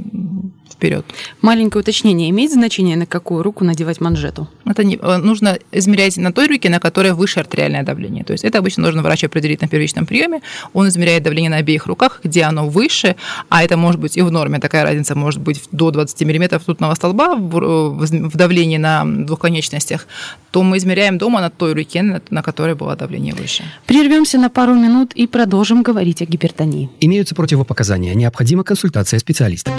вперед. 0.74 1.04
Маленькое 1.40 1.80
уточнение. 1.80 2.30
Имеет 2.30 2.52
значение, 2.52 2.96
на 2.96 3.06
какую 3.06 3.42
руку 3.42 3.64
надевать 3.64 4.00
манжету? 4.00 4.48
Это 4.66 4.84
не, 4.84 4.96
э, 4.96 5.16
нужно 5.16 5.58
измерять 5.72 6.16
на 6.16 6.32
той 6.32 6.46
руке, 6.48 6.68
на 6.68 6.80
которой 6.80 7.12
выше 7.12 7.40
артериальное 7.40 7.82
давление. 7.82 8.24
То 8.24 8.32
есть 8.32 8.44
это 8.44 8.58
обычно 8.58 8.82
нужно 8.82 9.02
врач 9.02 9.24
определить 9.24 9.60
на 9.62 9.68
первичном 9.68 10.06
приеме. 10.06 10.40
Он 10.72 10.88
измеряет 10.88 11.22
давление 11.22 11.50
на 11.50 11.56
обеих 11.56 11.86
руках, 11.86 12.20
где 12.24 12.42
оно 12.42 12.68
выше, 12.68 13.16
а 13.48 13.62
это 13.62 13.76
может 13.76 14.00
быть 14.00 14.16
и 14.16 14.22
в 14.22 14.30
норме. 14.30 14.58
Такая 14.58 14.84
разница 14.84 15.14
может 15.14 15.40
быть 15.40 15.62
до 15.72 15.90
20 15.90 16.20
мм 16.22 16.56
ртутного 16.56 16.94
столба 16.94 17.36
в 17.36 18.36
давлении 18.36 18.78
на 18.78 19.04
двух 19.04 19.40
конечностях, 19.40 20.06
то 20.50 20.62
мы 20.62 20.78
измеряем 20.78 21.18
дома 21.18 21.40
на 21.40 21.50
той 21.50 21.72
руке, 21.72 22.02
на 22.02 22.42
которой 22.42 22.74
было 22.74 22.96
давление 22.96 23.34
выше. 23.34 23.64
Прервемся 23.86 24.38
на 24.38 24.50
пару 24.50 24.74
минут 24.74 25.12
и 25.14 25.26
продолжим 25.26 25.82
говорить 25.82 26.22
о 26.22 26.26
гипертонии. 26.26 26.90
Имеются 27.00 27.34
противопоказания. 27.34 28.14
Необходима 28.14 28.64
консультация 28.64 29.18
специалиста. 29.18 29.72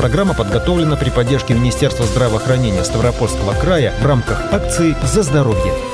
Программа 0.00 0.32
подготовлена 0.32 0.96
при 0.96 1.10
поддержке 1.10 1.52
Министерства 1.52 2.06
здравоохранения 2.06 2.82
Ставропольского 2.84 3.52
края 3.52 3.92
в 4.00 4.06
рамках 4.06 4.50
акции 4.50 4.96
«За 5.02 5.22
здоровье». 5.22 5.89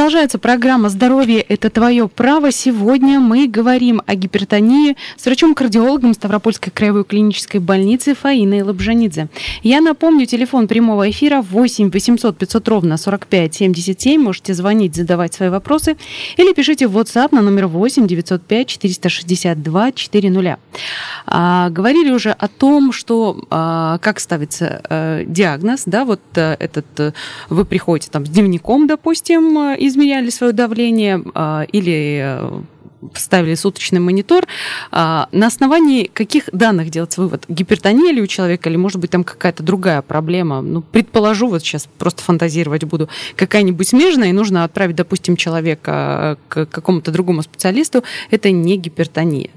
Продолжается 0.00 0.38
программа 0.38 0.88
«Здоровье– 0.88 1.40
это 1.48 1.68
твое 1.68 2.08
право». 2.08 2.50
Сегодня 2.52 3.20
мы 3.20 3.46
говорим 3.46 4.00
о 4.06 4.14
гипертонии 4.14 4.96
с 5.18 5.26
врачом-кардиологом 5.26 6.14
Ставропольской 6.14 6.72
краевой 6.72 7.04
клинической 7.04 7.60
больницы 7.60 8.14
Фаиной 8.14 8.62
Лобжанидзе. 8.62 9.28
Я 9.62 9.82
напомню, 9.82 10.24
телефон 10.24 10.68
прямого 10.68 11.10
эфира 11.10 11.42
8 11.42 11.90
800 11.90 12.38
500 12.38 12.68
ровно 12.68 12.96
45 12.96 13.54
77. 13.54 14.22
Можете 14.22 14.54
звонить, 14.54 14.96
задавать 14.96 15.34
свои 15.34 15.50
вопросы 15.50 15.98
или 16.38 16.54
пишите 16.54 16.86
в 16.86 16.96
WhatsApp 16.96 17.34
на 17.34 17.42
номер 17.42 17.66
8 17.66 18.06
905 18.06 18.68
462 18.68 19.92
400. 19.92 20.58
А, 21.26 21.68
говорили 21.68 22.10
уже 22.10 22.30
о 22.30 22.48
том, 22.48 22.92
что 22.92 23.44
а, 23.50 23.98
как 23.98 24.18
ставится 24.18 24.80
а, 24.88 25.24
диагноз, 25.26 25.82
да, 25.84 26.06
вот 26.06 26.22
а, 26.36 26.56
этот, 26.58 26.86
а, 26.98 27.12
вы 27.50 27.66
приходите 27.66 28.10
там 28.10 28.24
с 28.24 28.30
дневником, 28.30 28.86
допустим, 28.86 29.76
измеряли 29.90 30.30
свое 30.30 30.52
давление 30.52 31.22
а, 31.34 31.66
или 31.70 32.20
э, 32.22 32.60
ставили 33.14 33.54
суточный 33.54 34.00
монитор, 34.00 34.46
а, 34.90 35.28
на 35.32 35.46
основании 35.46 36.04
каких 36.04 36.44
данных 36.52 36.90
делать 36.90 37.16
вывод? 37.16 37.44
Гипертония 37.48 38.12
ли 38.12 38.22
у 38.22 38.26
человека, 38.26 38.68
или 38.68 38.76
может 38.76 39.00
быть 39.00 39.10
там 39.10 39.24
какая-то 39.24 39.62
другая 39.62 40.02
проблема? 40.02 40.60
Ну, 40.60 40.82
предположу, 40.82 41.48
вот 41.48 41.62
сейчас 41.62 41.88
просто 41.98 42.22
фантазировать 42.22 42.84
буду, 42.84 43.08
какая-нибудь 43.36 43.88
смежная, 43.88 44.28
и 44.28 44.32
нужно 44.32 44.64
отправить, 44.64 44.96
допустим, 44.96 45.36
человека 45.36 46.38
к 46.48 46.66
какому-то 46.66 47.10
другому 47.10 47.42
специалисту, 47.42 48.04
это 48.30 48.50
не 48.50 48.76
гипертония. 48.76 49.50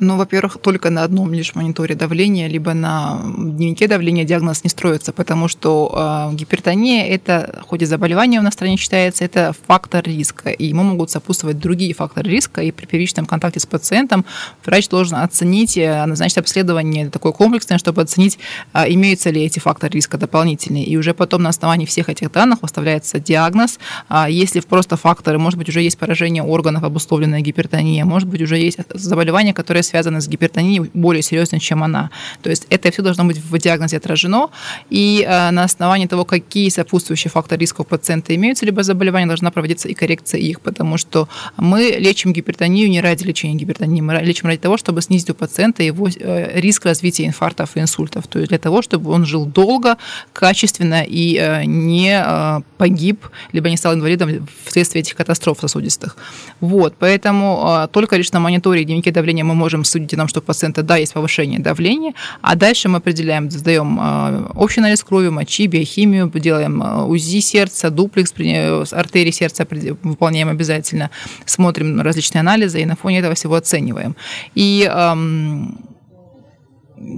Ну, 0.00 0.16
во-первых, 0.16 0.56
только 0.62 0.88
на 0.88 1.04
одном 1.04 1.34
лишь 1.34 1.54
мониторе 1.54 1.94
давления, 1.94 2.48
либо 2.48 2.72
на 2.72 3.20
дневнике 3.22 3.86
давления 3.86 4.24
диагноз 4.24 4.64
не 4.64 4.70
строится, 4.70 5.12
потому 5.12 5.46
что 5.46 6.30
э, 6.32 6.36
гипертония– 6.36 7.06
это, 7.08 7.62
хоть 7.68 7.82
и 7.82 7.84
заболевание 7.84 8.40
у 8.40 8.42
нас 8.42 8.54
в 8.54 8.56
стране 8.56 8.78
считается, 8.78 9.26
это 9.26 9.52
фактор 9.66 10.02
риска, 10.02 10.48
и 10.48 10.64
ему 10.64 10.84
могут 10.84 11.10
сопутствовать 11.10 11.58
другие 11.58 11.92
факторы 11.92 12.30
риска, 12.30 12.62
и 12.62 12.70
при 12.70 12.86
первичном 12.86 13.26
контакте 13.26 13.60
с 13.60 13.66
пациентом 13.66 14.24
врач 14.64 14.88
должен 14.88 15.18
оценить, 15.18 15.76
э, 15.76 16.06
назначить 16.06 16.38
обследование 16.38 17.10
такое 17.10 17.32
комплексное, 17.32 17.76
чтобы 17.76 18.00
оценить, 18.00 18.38
э, 18.72 18.90
имеются 18.94 19.28
ли 19.28 19.42
эти 19.44 19.58
факторы 19.58 19.92
риска 19.92 20.16
дополнительные, 20.16 20.84
и 20.84 20.96
уже 20.96 21.12
потом 21.12 21.42
на 21.42 21.50
основании 21.50 21.84
всех 21.84 22.08
этих 22.08 22.32
данных 22.32 22.62
выставляется 22.62 23.20
диагноз. 23.20 23.78
А 24.08 24.30
если 24.30 24.60
просто 24.60 24.96
факторы, 24.96 25.38
может 25.38 25.58
быть, 25.58 25.68
уже 25.68 25.82
есть 25.82 25.98
поражение 25.98 26.42
органов, 26.42 26.84
обусловленная 26.84 27.42
гипертония, 27.42 28.06
может 28.06 28.30
быть, 28.30 28.40
уже 28.40 28.56
есть 28.56 28.78
заболевание, 28.94 29.52
которое 29.52 29.89
связаны 29.90 30.20
с 30.20 30.28
гипертонией, 30.28 30.90
более 30.94 31.22
серьезные, 31.22 31.60
чем 31.60 31.82
она. 31.82 32.10
То 32.42 32.50
есть 32.50 32.66
это 32.70 32.90
все 32.90 33.02
должно 33.02 33.24
быть 33.24 33.38
в 33.38 33.58
диагнозе 33.58 33.96
отражено, 33.96 34.48
и 34.88 35.24
э, 35.26 35.50
на 35.50 35.64
основании 35.64 36.06
того, 36.06 36.24
какие 36.24 36.68
сопутствующие 36.68 37.30
факторы 37.30 37.60
риска 37.60 37.82
у 37.82 37.84
пациента 37.84 38.34
имеются, 38.34 38.66
либо 38.66 38.82
заболевания, 38.82 39.26
должна 39.26 39.50
проводиться 39.50 39.88
и 39.88 39.94
коррекция 39.94 40.40
их, 40.40 40.60
потому 40.60 40.98
что 40.98 41.28
мы 41.56 41.96
лечим 41.98 42.32
гипертонию 42.32 42.88
не 42.88 43.00
ради 43.00 43.24
лечения 43.24 43.54
гипертонии, 43.54 44.00
мы 44.00 44.14
лечим 44.22 44.46
ради 44.48 44.60
того, 44.60 44.76
чтобы 44.76 45.02
снизить 45.02 45.30
у 45.30 45.34
пациента 45.34 45.82
его 45.82 46.08
э, 46.08 46.60
риск 46.60 46.86
развития 46.86 47.26
инфарктов 47.26 47.76
и 47.76 47.80
инсультов, 47.80 48.26
то 48.26 48.38
есть 48.38 48.48
для 48.48 48.58
того, 48.58 48.82
чтобы 48.82 49.10
он 49.10 49.26
жил 49.26 49.44
долго, 49.46 49.96
качественно 50.32 51.02
и 51.06 51.36
э, 51.36 51.64
не 51.64 52.62
погиб, 52.78 53.26
либо 53.52 53.68
не 53.70 53.76
стал 53.76 53.94
инвалидом 53.94 54.46
вследствие 54.64 55.00
этих 55.00 55.16
катастроф 55.16 55.58
сосудистых. 55.60 56.16
Вот, 56.60 56.94
поэтому 56.98 57.88
только 57.92 58.16
лишь 58.16 58.32
на 58.32 58.40
мониторе 58.40 58.84
дневники 58.84 59.10
давления 59.10 59.44
мы 59.44 59.54
можем 59.54 59.79
судите 59.84 60.16
нам, 60.16 60.28
что 60.28 60.40
у 60.40 60.42
пациента, 60.42 60.82
да, 60.82 60.96
есть 60.96 61.12
повышение 61.14 61.58
давления, 61.58 62.14
а 62.40 62.56
дальше 62.56 62.88
мы 62.88 62.98
определяем, 62.98 63.50
сдаем 63.50 63.98
а, 64.00 64.52
общий 64.54 64.80
анализ 64.80 65.02
крови, 65.02 65.28
мочи, 65.28 65.66
биохимию, 65.66 66.30
делаем 66.34 66.82
а, 66.82 67.04
УЗИ 67.04 67.40
сердца, 67.40 67.90
дуплекс, 67.90 68.32
артерии 68.92 69.30
сердца 69.30 69.66
выполняем 70.02 70.48
обязательно, 70.48 71.10
смотрим 71.44 72.00
различные 72.00 72.40
анализы 72.40 72.80
и 72.80 72.86
на 72.86 72.96
фоне 72.96 73.18
этого 73.18 73.34
всего 73.34 73.54
оцениваем. 73.54 74.16
И 74.54 74.88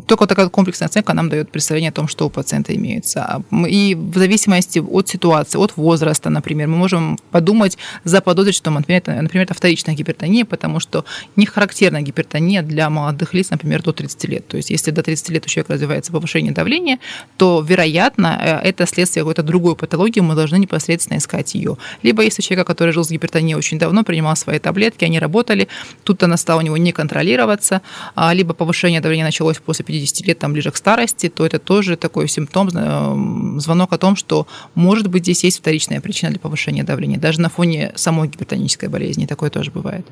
только 0.07 0.27
такая 0.27 0.49
комплексная 0.49 0.89
оценка 0.89 1.13
нам 1.13 1.29
дает 1.29 1.51
представление 1.51 1.89
о 1.91 1.93
том, 1.93 2.09
что 2.09 2.27
у 2.27 2.31
пациента 2.31 2.75
имеется. 2.75 3.25
А 3.25 3.67
и 3.67 3.95
в 3.95 4.17
зависимости 4.17 4.79
от 4.79 5.09
ситуации, 5.09 5.59
от 5.59 5.77
возраста, 5.77 6.31
например, 6.31 6.69
мы 6.69 6.77
можем 6.77 7.19
подумать, 7.31 7.79
заподозрить, 8.05 8.55
что, 8.55 8.71
например, 8.71 9.03
это, 9.03 9.21
например, 9.21 9.45
это 9.45 9.55
вторичная 9.55 9.95
гипертония, 9.95 10.45
потому 10.45 10.81
что 10.81 11.05
не 11.37 11.47
характерна 11.47 12.01
гипертония 12.03 12.63
для 12.63 12.91
молодых 12.91 13.35
лиц, 13.35 13.51
например, 13.51 13.83
до 13.83 13.93
30 13.93 14.25
лет. 14.25 14.49
То 14.49 14.57
есть 14.57 14.71
если 14.71 14.93
до 14.93 15.03
30 15.03 15.29
лет 15.31 15.47
у 15.47 15.49
человека 15.49 15.73
развивается 15.73 16.13
повышение 16.13 16.53
давления, 16.53 16.99
то, 17.37 17.65
вероятно, 17.67 18.39
э, 18.41 18.69
это 18.69 18.87
следствие 18.87 19.25
какой-то 19.25 19.43
другой 19.43 19.75
патологии, 19.75 20.21
мы 20.21 20.35
должны 20.35 20.57
непосредственно 20.57 21.19
искать 21.19 21.55
ее. 21.55 21.77
Либо 22.03 22.23
если 22.23 22.41
у 22.43 22.45
человека, 22.45 22.67
который 22.67 22.93
жил 22.93 23.05
с 23.05 23.11
гипертонией 23.11 23.57
очень 23.57 23.79
давно, 23.79 24.05
принимал 24.05 24.37
свои 24.37 24.59
таблетки, 24.59 25.05
они 25.05 25.19
работали, 25.19 25.67
тут 26.05 26.23
она 26.23 26.37
стала 26.37 26.61
у 26.61 26.63
него 26.63 26.77
не 26.77 26.93
контролироваться, 26.93 27.83
а, 28.15 28.33
либо 28.33 28.55
повышение 28.55 29.01
давления 29.01 29.25
началось 29.25 29.59
после 29.59 29.72
50 29.81 30.27
лет, 30.27 30.39
там 30.39 30.53
ближе 30.53 30.71
к 30.71 30.77
старости, 30.77 31.29
то 31.29 31.47
это 31.47 31.59
тоже 31.59 31.97
такой 31.97 32.29
симптом, 32.29 32.69
э, 32.69 33.61
звонок 33.61 33.93
о 33.93 33.99
том, 33.99 34.17
что 34.17 34.47
может 34.75 35.09
быть 35.09 35.23
здесь 35.23 35.45
есть 35.45 35.61
вторичная 35.61 36.01
причина 36.01 36.31
для 36.31 36.41
повышения 36.41 36.85
давления, 36.85 37.19
даже 37.19 37.41
на 37.41 37.49
фоне 37.49 37.93
самой 37.95 38.29
гипертонической 38.29 38.89
болезни, 38.89 39.27
такое 39.27 39.51
тоже 39.51 39.71
бывает. 39.71 40.07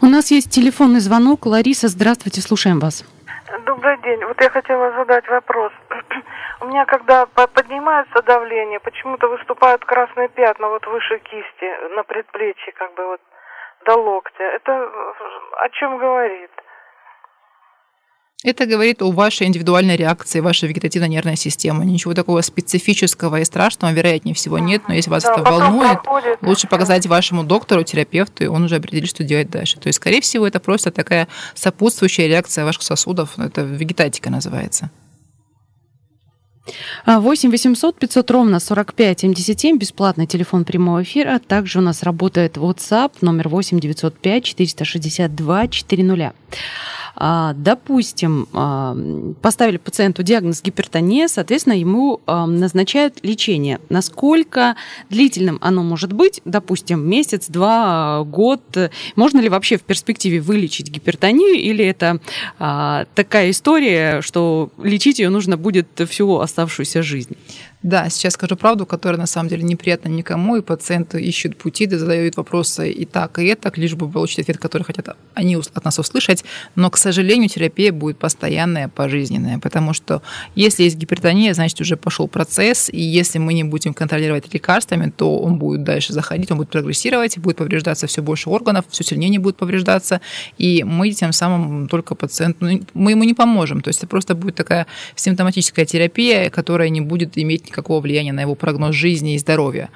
У 0.00 0.06
нас 0.06 0.30
есть 0.30 0.50
телефонный 0.50 1.00
звонок. 1.00 1.46
Лариса, 1.46 1.88
здравствуйте, 1.88 2.40
слушаем 2.40 2.80
вас. 2.80 3.04
Добрый 3.66 3.98
день. 4.02 4.24
Вот 4.24 4.40
я 4.40 4.50
хотела 4.50 4.92
задать 4.96 5.28
вопрос. 5.28 5.72
У 6.60 6.66
меня, 6.66 6.84
когда 6.86 7.26
поднимается 7.26 8.22
давление, 8.22 8.80
почему-то 8.80 9.28
выступают 9.28 9.84
красные 9.84 10.28
пятна 10.28 10.68
вот 10.68 10.86
выше 10.86 11.18
кисти, 11.18 11.94
на 11.94 12.02
предплечье, 12.02 12.72
как 12.72 12.94
бы 12.94 13.06
вот 13.06 13.20
до 13.84 13.94
локтя. 13.96 14.42
Это 14.42 14.72
о 14.72 15.68
чем 15.70 15.98
говорит? 15.98 16.50
Это 18.44 18.66
говорит 18.66 19.00
о 19.00 19.10
вашей 19.10 19.46
индивидуальной 19.46 19.96
реакции, 19.96 20.40
вашей 20.40 20.68
вегетативной 20.68 21.08
нервной 21.08 21.34
системы. 21.34 21.86
Ничего 21.86 22.12
такого 22.12 22.42
специфического 22.42 23.40
и 23.40 23.44
страшного, 23.44 23.90
вероятнее 23.90 24.34
всего, 24.34 24.58
нет. 24.58 24.82
Но 24.86 24.92
если 24.92 25.08
вас 25.08 25.22
да, 25.22 25.32
это 25.32 25.42
волнует, 25.42 26.02
проходит. 26.02 26.38
лучше 26.42 26.68
показать 26.68 27.06
вашему 27.06 27.42
доктору, 27.42 27.84
терапевту, 27.84 28.44
и 28.44 28.46
он 28.46 28.64
уже 28.64 28.76
определит, 28.76 29.08
что 29.08 29.24
делать 29.24 29.48
дальше. 29.48 29.80
То 29.80 29.86
есть, 29.86 29.96
скорее 29.96 30.20
всего, 30.20 30.46
это 30.46 30.60
просто 30.60 30.90
такая 30.90 31.26
сопутствующая 31.54 32.26
реакция 32.26 32.66
ваших 32.66 32.82
сосудов. 32.82 33.38
Это 33.38 33.62
вегетатика 33.62 34.28
называется. 34.28 34.90
8 37.06 37.50
800 37.50 37.96
500 37.98 38.30
ровно 38.30 38.60
45 38.60 39.20
77, 39.20 39.78
бесплатный 39.78 40.26
телефон 40.26 40.64
прямого 40.64 41.02
эфира. 41.02 41.38
Также 41.38 41.78
у 41.78 41.82
нас 41.82 42.02
работает 42.02 42.56
WhatsApp 42.56 43.12
номер 43.20 43.48
8 43.48 43.80
905 43.80 44.44
462 44.44 45.68
400. 45.68 46.34
А, 47.16 47.52
допустим, 47.54 48.48
а, 48.52 48.96
поставили 49.40 49.76
пациенту 49.76 50.22
диагноз 50.22 50.62
гипертония, 50.62 51.28
соответственно, 51.28 51.74
ему 51.74 52.20
а, 52.26 52.46
назначают 52.46 53.18
лечение. 53.22 53.78
Насколько 53.88 54.76
длительным 55.10 55.58
оно 55.60 55.82
может 55.82 56.12
быть? 56.12 56.40
Допустим, 56.44 57.08
месяц, 57.08 57.46
два, 57.48 58.24
год. 58.24 58.62
Можно 59.16 59.40
ли 59.40 59.48
вообще 59.48 59.76
в 59.76 59.82
перспективе 59.82 60.40
вылечить 60.40 60.90
гипертонию 60.90 61.54
или 61.54 61.84
это 61.84 62.20
такая 62.58 63.50
история, 63.50 64.20
что 64.20 64.70
лечить 64.82 65.18
ее 65.18 65.28
нужно 65.28 65.56
будет 65.56 65.88
всю 66.08 66.38
оставшуюся 66.54 67.02
жизнь? 67.02 67.36
Да, 67.84 68.08
сейчас 68.08 68.32
скажу 68.32 68.56
правду, 68.56 68.86
которая 68.86 69.20
на 69.20 69.26
самом 69.26 69.50
деле 69.50 69.62
неприятна 69.62 70.08
никому, 70.08 70.56
и 70.56 70.62
пациенты 70.62 71.20
ищут 71.20 71.58
пути, 71.58 71.84
да 71.84 71.98
задают 71.98 72.34
вопросы 72.38 72.90
и 72.90 73.04
так, 73.04 73.38
и 73.38 73.44
это, 73.44 73.70
лишь 73.76 73.94
бы 73.94 74.10
получить 74.10 74.38
ответ, 74.38 74.56
который 74.56 74.84
хотят 74.84 75.14
они 75.34 75.56
от 75.56 75.84
нас 75.84 75.98
услышать. 75.98 76.44
Но, 76.76 76.88
к 76.88 76.96
сожалению, 76.96 77.50
терапия 77.50 77.92
будет 77.92 78.18
постоянная, 78.18 78.88
пожизненная, 78.88 79.58
потому 79.58 79.92
что 79.92 80.22
если 80.54 80.84
есть 80.84 80.96
гипертония, 80.96 81.52
значит, 81.52 81.78
уже 81.82 81.98
пошел 81.98 82.26
процесс, 82.26 82.88
и 82.88 83.02
если 83.02 83.38
мы 83.38 83.52
не 83.52 83.64
будем 83.64 83.92
контролировать 83.92 84.54
лекарствами, 84.54 85.12
то 85.14 85.38
он 85.38 85.58
будет 85.58 85.84
дальше 85.84 86.14
заходить, 86.14 86.50
он 86.50 86.56
будет 86.56 86.70
прогрессировать, 86.70 87.36
будет 87.36 87.58
повреждаться 87.58 88.06
все 88.06 88.22
больше 88.22 88.48
органов, 88.48 88.86
все 88.88 89.04
сильнее 89.04 89.28
не 89.28 89.38
будет 89.38 89.58
повреждаться, 89.58 90.22
и 90.56 90.84
мы 90.84 91.10
тем 91.10 91.34
самым 91.34 91.86
только 91.88 92.14
пациенту, 92.14 92.64
ну, 92.64 92.80
мы 92.94 93.10
ему 93.10 93.24
не 93.24 93.34
поможем. 93.34 93.82
То 93.82 93.88
есть 93.88 93.98
это 93.98 94.06
просто 94.06 94.34
будет 94.34 94.54
такая 94.54 94.86
симптоматическая 95.16 95.84
терапия, 95.84 96.48
которая 96.48 96.88
не 96.88 97.02
будет 97.02 97.36
иметь 97.36 97.73
никакого 97.74 98.00
влияния 98.00 98.32
на 98.32 98.40
его 98.40 98.54
прогноз 98.54 98.94
жизни 98.94 99.34
и 99.34 99.38
здоровья. 99.38 99.90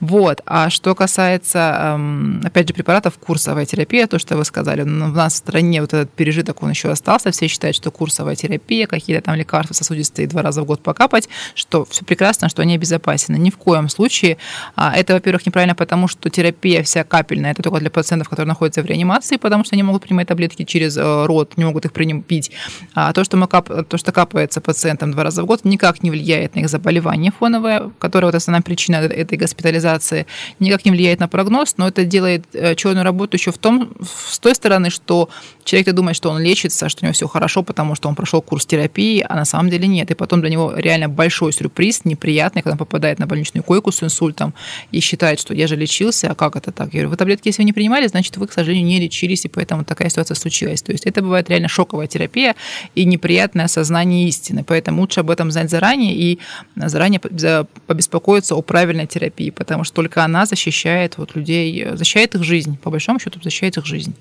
Вот. 0.00 0.40
А 0.46 0.70
что 0.70 0.94
касается, 0.94 1.94
эм, 1.96 2.40
опять 2.44 2.68
же, 2.68 2.74
препаратов, 2.74 3.18
курсовая 3.18 3.66
терапия, 3.66 4.06
то, 4.06 4.18
что 4.18 4.36
вы 4.36 4.44
сказали, 4.44 4.82
у 4.82 4.86
нас 4.86 5.34
в 5.34 5.36
стране 5.36 5.80
вот 5.80 5.92
этот 5.92 6.10
пережиток, 6.10 6.62
он 6.62 6.70
еще 6.70 6.90
остался, 6.90 7.30
все 7.32 7.48
считают, 7.48 7.76
что 7.76 7.90
курсовая 7.90 8.36
терапия, 8.36 8.86
какие-то 8.86 9.22
там 9.22 9.34
лекарства 9.34 9.74
сосудистые 9.74 10.28
два 10.28 10.42
раза 10.42 10.62
в 10.62 10.64
год 10.64 10.82
покапать, 10.82 11.28
что 11.54 11.84
все 11.84 12.04
прекрасно, 12.04 12.48
что 12.48 12.62
они 12.62 12.76
обезопасены. 12.76 13.36
Ни 13.36 13.50
в 13.50 13.56
коем 13.56 13.88
случае. 13.88 14.36
А, 14.76 14.94
это, 14.96 15.14
во-первых, 15.14 15.46
неправильно, 15.46 15.74
потому 15.74 16.08
что 16.08 16.30
терапия 16.30 16.82
вся 16.82 17.04
капельная, 17.04 17.50
это 17.50 17.62
только 17.62 17.80
для 17.80 17.90
пациентов, 17.90 18.28
которые 18.28 18.48
находятся 18.48 18.82
в 18.82 18.86
реанимации, 18.86 19.36
потому 19.36 19.64
что 19.64 19.74
они 19.74 19.82
могут 19.82 20.02
принимать 20.02 20.28
таблетки 20.28 20.64
через 20.64 20.96
э, 20.96 21.26
рот, 21.26 21.56
не 21.56 21.64
могут 21.64 21.84
их 21.84 21.92
пить. 22.26 22.52
А 22.94 23.12
то, 23.12 23.24
что, 23.24 23.36
мы 23.36 23.48
кап... 23.48 23.68
то, 23.88 23.98
что 23.98 24.12
капается 24.12 24.60
пациентам 24.60 25.10
два 25.12 25.24
раза 25.24 25.42
в 25.42 25.46
год, 25.46 25.64
никак 25.64 26.02
не 26.02 26.10
влияет 26.10 26.54
на 26.54 26.60
их 26.60 26.68
заболевание 26.68 27.23
заболевание 27.24 27.32
фоновое, 27.32 27.90
которое 27.98 28.26
вот 28.26 28.34
основная 28.34 28.62
причина 28.62 28.96
этой 28.96 29.38
госпитализации, 29.38 30.26
никак 30.60 30.84
не 30.84 30.90
влияет 30.90 31.20
на 31.20 31.28
прогноз, 31.28 31.74
но 31.76 31.88
это 31.88 32.04
делает 32.04 32.44
э, 32.52 32.74
черную 32.74 33.04
работу 33.04 33.36
еще 33.36 33.50
в 33.50 33.58
том, 33.58 33.90
с 34.02 34.38
той 34.38 34.54
стороны, 34.54 34.90
что 34.90 35.28
человек 35.64 35.94
думает, 35.94 36.16
что 36.16 36.30
он 36.30 36.42
лечится, 36.42 36.88
что 36.88 37.02
у 37.02 37.06
него 37.06 37.12
все 37.12 37.26
хорошо, 37.26 37.62
потому 37.62 37.94
что 37.94 38.08
он 38.08 38.14
прошел 38.14 38.42
курс 38.42 38.66
терапии, 38.66 39.24
а 39.28 39.34
на 39.34 39.44
самом 39.44 39.70
деле 39.70 39.88
нет. 39.88 40.10
И 40.10 40.14
потом 40.14 40.40
для 40.40 40.50
него 40.50 40.72
реально 40.76 41.08
большой 41.08 41.52
сюрприз, 41.52 42.04
неприятный, 42.04 42.62
когда 42.62 42.72
он 42.72 42.78
попадает 42.78 43.18
на 43.18 43.26
больничную 43.26 43.64
койку 43.64 43.92
с 43.92 44.02
инсультом 44.02 44.52
и 44.92 45.00
считает, 45.00 45.40
что 45.40 45.54
я 45.54 45.66
же 45.66 45.76
лечился, 45.76 46.30
а 46.30 46.34
как 46.34 46.56
это 46.56 46.72
так? 46.72 46.86
Я 46.94 47.00
говорю, 47.00 47.10
вы 47.10 47.16
таблетки, 47.16 47.48
если 47.48 47.62
вы 47.62 47.66
не 47.66 47.72
принимали, 47.72 48.06
значит, 48.08 48.36
вы, 48.36 48.46
к 48.46 48.52
сожалению, 48.52 48.86
не 48.86 49.00
лечились, 49.00 49.44
и 49.44 49.48
поэтому 49.48 49.84
такая 49.84 50.10
ситуация 50.10 50.34
случилась. 50.34 50.82
То 50.82 50.92
есть 50.92 51.06
это 51.06 51.22
бывает 51.22 51.48
реально 51.50 51.68
шоковая 51.68 52.06
терапия 52.06 52.54
и 52.94 53.04
неприятное 53.04 53.64
осознание 53.64 54.28
истины. 54.28 54.64
Поэтому 54.64 55.00
лучше 55.00 55.20
об 55.20 55.30
этом 55.30 55.50
знать 55.50 55.70
заранее 55.70 56.14
и 56.14 56.38
заранее 56.76 57.13
заранее 57.22 57.66
побеспокоиться 57.86 58.54
о 58.54 58.62
правильной 58.62 59.06
терапии, 59.06 59.50
потому 59.50 59.84
что 59.84 59.96
только 59.96 60.22
она 60.22 60.46
защищает 60.46 61.18
вот 61.18 61.34
людей, 61.36 61.86
защищает 61.92 62.34
их 62.34 62.42
жизнь, 62.44 62.78
по 62.82 62.90
большому 62.90 63.18
счету 63.18 63.40
защищает 63.42 63.76
их 63.76 63.86
жизнь. 63.86 64.14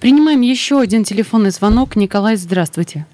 Принимаем 0.00 0.40
еще 0.40 0.80
один 0.80 1.04
телефонный 1.04 1.50
звонок. 1.50 1.96
Николай, 1.96 2.36
здравствуйте. 2.36 3.06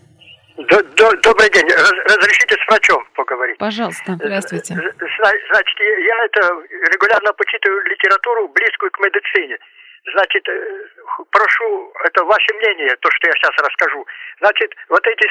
Добрый 0.57 1.51
день. 1.51 1.69
Разрешите 1.69 2.57
с 2.57 2.67
врачом 2.69 3.05
поговорить? 3.15 3.59
Пожалуйста. 3.59 4.15
Здравствуйте. 4.15 4.75
Значит, 4.75 5.77
я 5.79 6.25
это 6.25 6.41
регулярно 6.93 7.33
почитываю 7.35 7.83
литературу, 7.85 8.49
близкую 8.49 8.91
к 8.91 8.99
медицине. 9.01 9.59
Значит, 10.13 10.49
э, 10.49 10.53
прошу, 11.31 11.93
это 12.05 12.23
ваше 12.25 12.55
мнение, 12.55 12.95
то, 13.01 13.11
что 13.11 13.27
я 13.27 13.35
сейчас 13.35 13.51
расскажу. 13.59 14.07
Значит, 14.39 14.73
вот 14.89 15.05
эти 15.05 15.27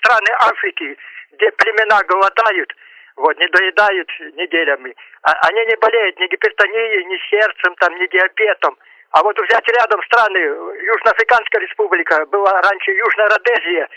страны 0.00 0.30
Африки, 0.40 0.96
где 1.34 1.50
племена 1.52 2.02
голодают, 2.04 2.72
вот, 3.16 3.38
не 3.38 3.46
доедают 3.48 4.08
неделями, 4.34 4.94
а, 5.22 5.32
они 5.48 5.64
не 5.66 5.76
болеют 5.76 6.18
ни 6.18 6.26
гипертонией, 6.26 7.04
ни 7.04 7.18
сердцем, 7.30 7.74
там, 7.76 7.94
ни 7.96 8.06
диабетом. 8.06 8.76
А 9.12 9.22
вот 9.22 9.38
взять 9.38 9.68
рядом 9.68 10.02
страны, 10.02 10.38
Южноафриканская 10.38 11.60
республика, 11.60 12.26
была 12.26 12.60
раньше 12.62 12.90
Южная 12.90 13.28
Родезия, 13.28 13.88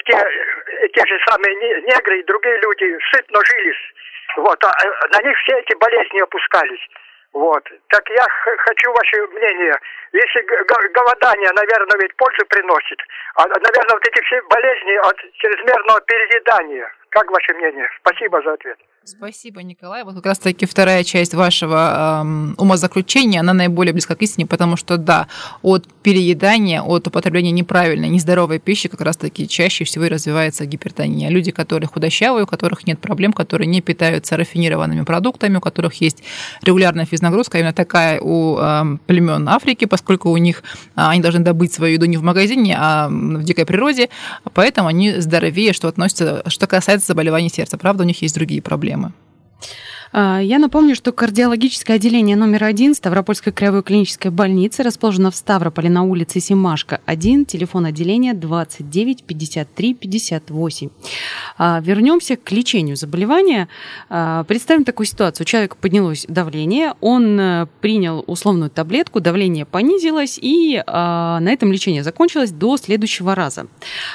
где 0.00 0.12
э, 0.12 0.88
те 0.88 1.06
же 1.06 1.18
самые 1.26 1.54
негры 1.80 2.20
и 2.20 2.24
другие 2.24 2.58
люди 2.58 2.98
сытно 3.10 3.40
жили. 3.44 3.74
Вот, 4.36 4.62
а, 4.64 4.68
а 4.68 5.08
на 5.08 5.26
них 5.26 5.38
все 5.38 5.58
эти 5.58 5.74
болезни 5.76 6.20
опускались. 6.20 6.86
Вот. 7.32 7.64
Так 7.88 8.08
я 8.10 8.24
хочу 8.40 8.92
ваше 8.92 9.26
мнение. 9.26 9.74
Если 10.12 10.40
голодание, 10.92 11.50
наверное, 11.52 11.98
ведь 12.00 12.16
пользу 12.16 12.46
приносит, 12.46 12.98
а, 13.34 13.46
наверное, 13.46 13.94
вот 13.94 14.08
эти 14.08 14.24
все 14.24 14.40
болезни 14.42 14.94
от 14.94 15.16
чрезмерного 15.34 16.00
переедания. 16.02 16.90
Как 17.10 17.30
ваше 17.30 17.54
мнение? 17.54 17.88
Спасибо 18.00 18.40
за 18.42 18.52
ответ. 18.52 18.78
Спасибо, 19.08 19.62
Николай. 19.62 20.02
Вот 20.02 20.16
как 20.16 20.26
раз-таки 20.26 20.66
вторая 20.66 21.04
часть 21.04 21.32
вашего 21.32 22.22
эм, 22.22 22.54
умозаключения, 22.58 23.38
она 23.38 23.52
наиболее 23.52 23.92
близка 23.92 24.16
к 24.16 24.22
истине, 24.22 24.46
потому 24.46 24.76
что, 24.76 24.96
да, 24.96 25.28
от 25.62 25.86
переедания, 26.02 26.82
от 26.82 27.06
употребления 27.06 27.52
неправильной, 27.52 28.08
нездоровой 28.08 28.58
пищи 28.58 28.88
как 28.88 29.00
раз-таки 29.02 29.46
чаще 29.46 29.84
всего 29.84 30.06
и 30.06 30.08
развивается 30.08 30.66
гипертония. 30.66 31.28
Люди, 31.28 31.52
которые 31.52 31.86
худощавые, 31.86 32.42
у 32.42 32.46
которых 32.48 32.84
нет 32.84 32.98
проблем, 32.98 33.32
которые 33.32 33.68
не 33.68 33.80
питаются 33.80 34.36
рафинированными 34.36 35.04
продуктами, 35.04 35.58
у 35.58 35.60
которых 35.60 36.00
есть 36.00 36.24
регулярная 36.62 37.04
физнагрузка, 37.04 37.58
именно 37.58 37.72
такая 37.72 38.20
у 38.20 38.58
эм, 38.58 38.98
племен 39.06 39.48
Африки, 39.48 39.84
поскольку 39.84 40.30
у 40.30 40.36
них 40.36 40.64
э, 40.96 41.00
они 41.00 41.22
должны 41.22 41.44
добыть 41.44 41.72
свою 41.72 41.94
еду 41.94 42.06
не 42.06 42.16
в 42.16 42.24
магазине, 42.24 42.76
а 42.76 43.06
в 43.08 43.44
дикой 43.44 43.66
природе, 43.66 44.08
поэтому 44.52 44.88
они 44.88 45.20
здоровее, 45.20 45.72
что 45.72 45.86
относится, 45.86 46.42
что 46.48 46.66
касается 46.66 47.06
заболеваний 47.06 47.50
сердца. 47.50 47.78
Правда, 47.78 48.02
у 48.02 48.06
них 48.06 48.20
есть 48.20 48.34
другие 48.34 48.60
проблемы 48.60 48.95
проблемы. 48.96 49.12
А, 50.18 50.40
я 50.40 50.58
напомню, 50.58 50.94
что 50.94 51.12
кардиологическое 51.12 51.96
отделение 51.96 52.36
номер 52.36 52.64
один 52.64 52.94
Ставропольской 52.94 53.52
краевой 53.52 53.82
клинической 53.82 54.30
больницы 54.30 54.82
расположено 54.82 55.30
в 55.30 55.36
Ставрополе 55.36 55.90
на 55.90 56.04
улице 56.04 56.40
Симашка 56.40 57.02
1, 57.04 57.44
телефон 57.44 57.84
отделения 57.84 58.32
29 58.32 59.24
53 59.24 59.92
58. 59.92 60.88
Вернемся 61.58 62.36
к 62.36 62.50
лечению 62.50 62.96
заболевания. 62.96 63.68
А, 64.08 64.44
представим 64.44 64.84
такую 64.84 65.06
ситуацию. 65.06 65.44
У 65.44 65.46
человека 65.46 65.76
поднялось 65.78 66.24
давление, 66.30 66.94
он 67.02 67.38
э, 67.38 67.66
принял 67.82 68.24
условную 68.26 68.70
таблетку, 68.70 69.20
давление 69.20 69.66
понизилось, 69.66 70.38
и 70.40 70.82
а, 70.86 71.40
на 71.40 71.50
этом 71.50 71.70
лечение 71.70 72.02
закончилось 72.02 72.52
до 72.52 72.78
следующего 72.78 73.34
раза. 73.34 73.66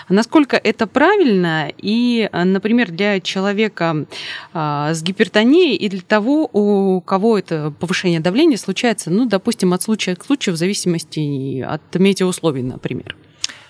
Насколько 0.09 0.57
это 0.57 0.87
правильно? 0.87 1.71
И, 1.77 2.27
например, 2.33 2.89
для 2.89 3.19
человека 3.19 4.07
с 4.51 5.03
гипертонией 5.03 5.75
и 5.75 5.90
для 5.91 6.01
того, 6.01 6.49
у 6.51 7.01
кого 7.01 7.37
это 7.37 7.73
повышение 7.79 8.19
давления 8.19 8.57
случается, 8.57 9.11
ну, 9.11 9.25
допустим, 9.25 9.73
от 9.73 9.83
случая 9.83 10.15
к 10.15 10.25
случаю 10.25 10.55
в 10.55 10.57
зависимости 10.57 11.61
от 11.61 11.81
метеоусловий, 11.95 12.63
например. 12.63 13.15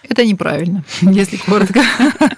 Это 0.10 0.26
неправильно, 0.26 0.84
если 1.02 1.38
коротко. 1.38 1.82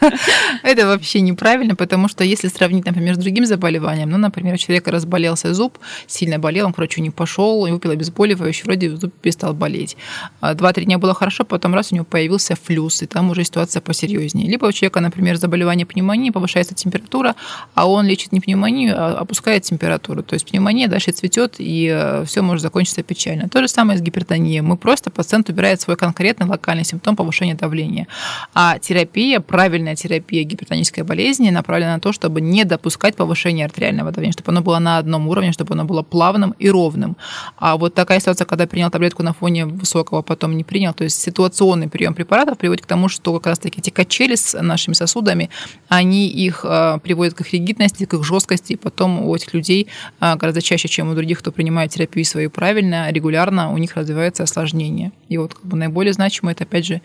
Это 0.63 0.85
вообще 0.85 1.21
неправильно, 1.21 1.75
потому 1.75 2.07
что 2.07 2.23
если 2.23 2.49
сравнить, 2.49 2.85
например, 2.85 3.15
с 3.15 3.17
другим 3.17 3.45
заболеванием, 3.45 4.09
ну, 4.09 4.17
например, 4.17 4.55
у 4.55 4.57
человека 4.57 4.91
разболелся 4.91 5.53
зуб, 5.53 5.77
сильно 6.07 6.39
болел, 6.39 6.65
он 6.65 6.73
к 6.73 6.77
врачу 6.77 7.01
не 7.01 7.09
пошел, 7.09 7.65
выпил 7.67 7.91
обезболивающее, 7.91 8.65
вроде 8.65 8.95
зуб 8.95 9.13
перестал 9.13 9.53
болеть. 9.53 9.95
А 10.41 10.53
два-три 10.53 10.85
дня 10.85 10.97
было 10.97 11.13
хорошо, 11.13 11.45
потом 11.45 11.73
раз 11.73 11.91
у 11.91 11.95
него 11.95 12.05
появился 12.05 12.55
флюс, 12.55 13.01
и 13.01 13.05
там 13.05 13.29
уже 13.29 13.43
ситуация 13.43 13.81
посерьезнее. 13.81 14.49
Либо 14.49 14.65
у 14.65 14.71
человека, 14.71 14.99
например, 14.99 15.37
заболевание 15.37 15.85
пневмонии, 15.85 16.31
повышается 16.31 16.75
температура, 16.75 17.35
а 17.73 17.89
он 17.89 18.05
лечит 18.05 18.33
не 18.33 18.41
пневмонию, 18.41 18.95
а 18.97 19.19
опускает 19.19 19.63
температуру. 19.63 20.21
То 20.21 20.33
есть 20.33 20.49
пневмония 20.49 20.87
дальше 20.87 21.11
цветет, 21.11 21.55
и 21.59 21.89
э, 21.93 22.25
все 22.25 22.41
может 22.41 22.61
закончиться 22.61 23.03
печально. 23.03 23.49
То 23.49 23.61
же 23.61 23.67
самое 23.67 23.97
с 23.97 24.01
гипертонией. 24.01 24.61
Мы 24.61 24.77
просто 24.77 25.09
пациент 25.09 25.49
убирает 25.49 25.79
свой 25.81 25.95
конкретный 25.95 26.47
локальный 26.47 26.83
симптом 26.83 27.15
повышения 27.15 27.55
давления. 27.63 28.07
А 28.53 28.77
терапия, 28.79 29.39
правильная 29.39 29.95
терапия 29.95 30.43
гипертонической 30.43 31.03
болезни 31.03 31.49
направлена 31.49 31.93
на 31.93 31.99
то, 31.99 32.11
чтобы 32.11 32.41
не 32.41 32.65
допускать 32.65 33.15
повышения 33.15 33.65
артериального 33.65 34.11
давления, 34.11 34.33
чтобы 34.33 34.51
оно 34.51 34.61
было 34.61 34.79
на 34.79 34.97
одном 34.97 35.27
уровне, 35.29 35.53
чтобы 35.53 35.73
оно 35.73 35.85
было 35.85 36.03
плавным 36.03 36.53
и 36.59 36.69
ровным. 36.69 37.15
А 37.57 37.77
вот 37.77 37.93
такая 37.93 38.19
ситуация, 38.19 38.45
когда 38.45 38.67
принял 38.67 38.89
таблетку 38.89 39.23
на 39.23 39.33
фоне 39.33 39.65
высокого, 39.65 40.21
потом 40.21 40.57
не 40.57 40.63
принял, 40.63 40.93
то 40.93 41.05
есть 41.05 41.21
ситуационный 41.21 41.87
прием 41.87 42.13
препаратов 42.13 42.57
приводит 42.57 42.83
к 42.83 42.87
тому, 42.87 43.07
что 43.07 43.33
как 43.33 43.47
раз-таки 43.47 43.79
эти 43.79 43.89
качели 43.89 44.35
с 44.35 44.61
нашими 44.61 44.93
сосудами, 44.93 45.49
они 45.87 46.27
их 46.27 46.65
э, 46.65 46.99
приводят 47.01 47.33
к 47.33 47.41
их 47.41 47.53
ригидности, 47.53 48.05
к 48.05 48.13
их 48.13 48.23
жесткости, 48.25 48.73
и 48.73 48.75
потом 48.75 49.25
у 49.25 49.35
этих 49.35 49.53
людей 49.53 49.87
э, 50.19 50.35
гораздо 50.35 50.61
чаще, 50.61 50.89
чем 50.89 51.09
у 51.09 51.15
других, 51.15 51.39
кто 51.39 51.51
принимает 51.51 51.91
терапию 51.91 52.25
свою 52.25 52.49
правильно, 52.49 53.09
регулярно, 53.11 53.71
у 53.71 53.77
них 53.77 53.95
развивается 53.95 54.43
осложнение. 54.43 55.11
И 55.29 55.37
вот 55.37 55.53
как 55.53 55.65
бы 55.65 55.77
наиболее 55.77 56.13
значимое 56.13 56.53
это, 56.53 56.65
опять 56.65 56.85
же, 56.85 57.01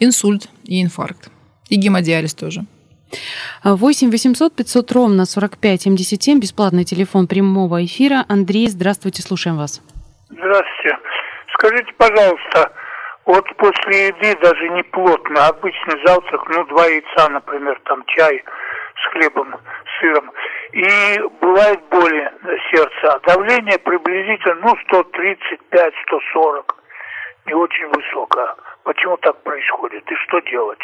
инсульт 0.00 0.48
и 0.64 0.82
инфаркт. 0.82 1.30
И 1.68 1.76
гемодиализ 1.76 2.34
тоже. 2.34 2.64
8 3.64 4.10
800 4.10 4.56
500 4.56 4.92
ровно 4.92 5.26
45 5.26 5.82
77, 5.82 6.40
бесплатный 6.40 6.84
телефон 6.84 7.26
прямого 7.26 7.84
эфира. 7.84 8.24
Андрей, 8.28 8.68
здравствуйте, 8.68 9.22
слушаем 9.22 9.56
вас. 9.56 9.82
Здравствуйте. 10.30 10.98
Скажите, 11.54 11.92
пожалуйста, 11.96 12.72
вот 13.24 13.44
после 13.56 14.08
еды 14.08 14.36
даже 14.42 14.68
не 14.70 14.82
плотно, 14.82 15.46
обычный 15.46 16.04
завтрак, 16.04 16.42
ну, 16.48 16.64
два 16.66 16.86
яйца, 16.86 17.28
например, 17.28 17.80
там 17.84 18.02
чай 18.06 18.42
с 18.96 19.12
хлебом, 19.12 19.54
сыром, 20.00 20.32
и 20.72 21.20
бывает 21.40 21.80
боли 21.90 22.32
на 22.42 22.58
сердце, 22.70 23.12
а 23.12 23.20
давление 23.20 23.78
приблизительно, 23.78 24.56
ну, 24.62 24.74
135-140, 24.90 26.74
не 27.46 27.54
очень 27.54 27.86
высокое. 27.88 28.54
Почему 28.84 29.16
так 29.18 29.42
происходит 29.42 30.02
и 30.10 30.14
что 30.26 30.40
делать? 30.50 30.78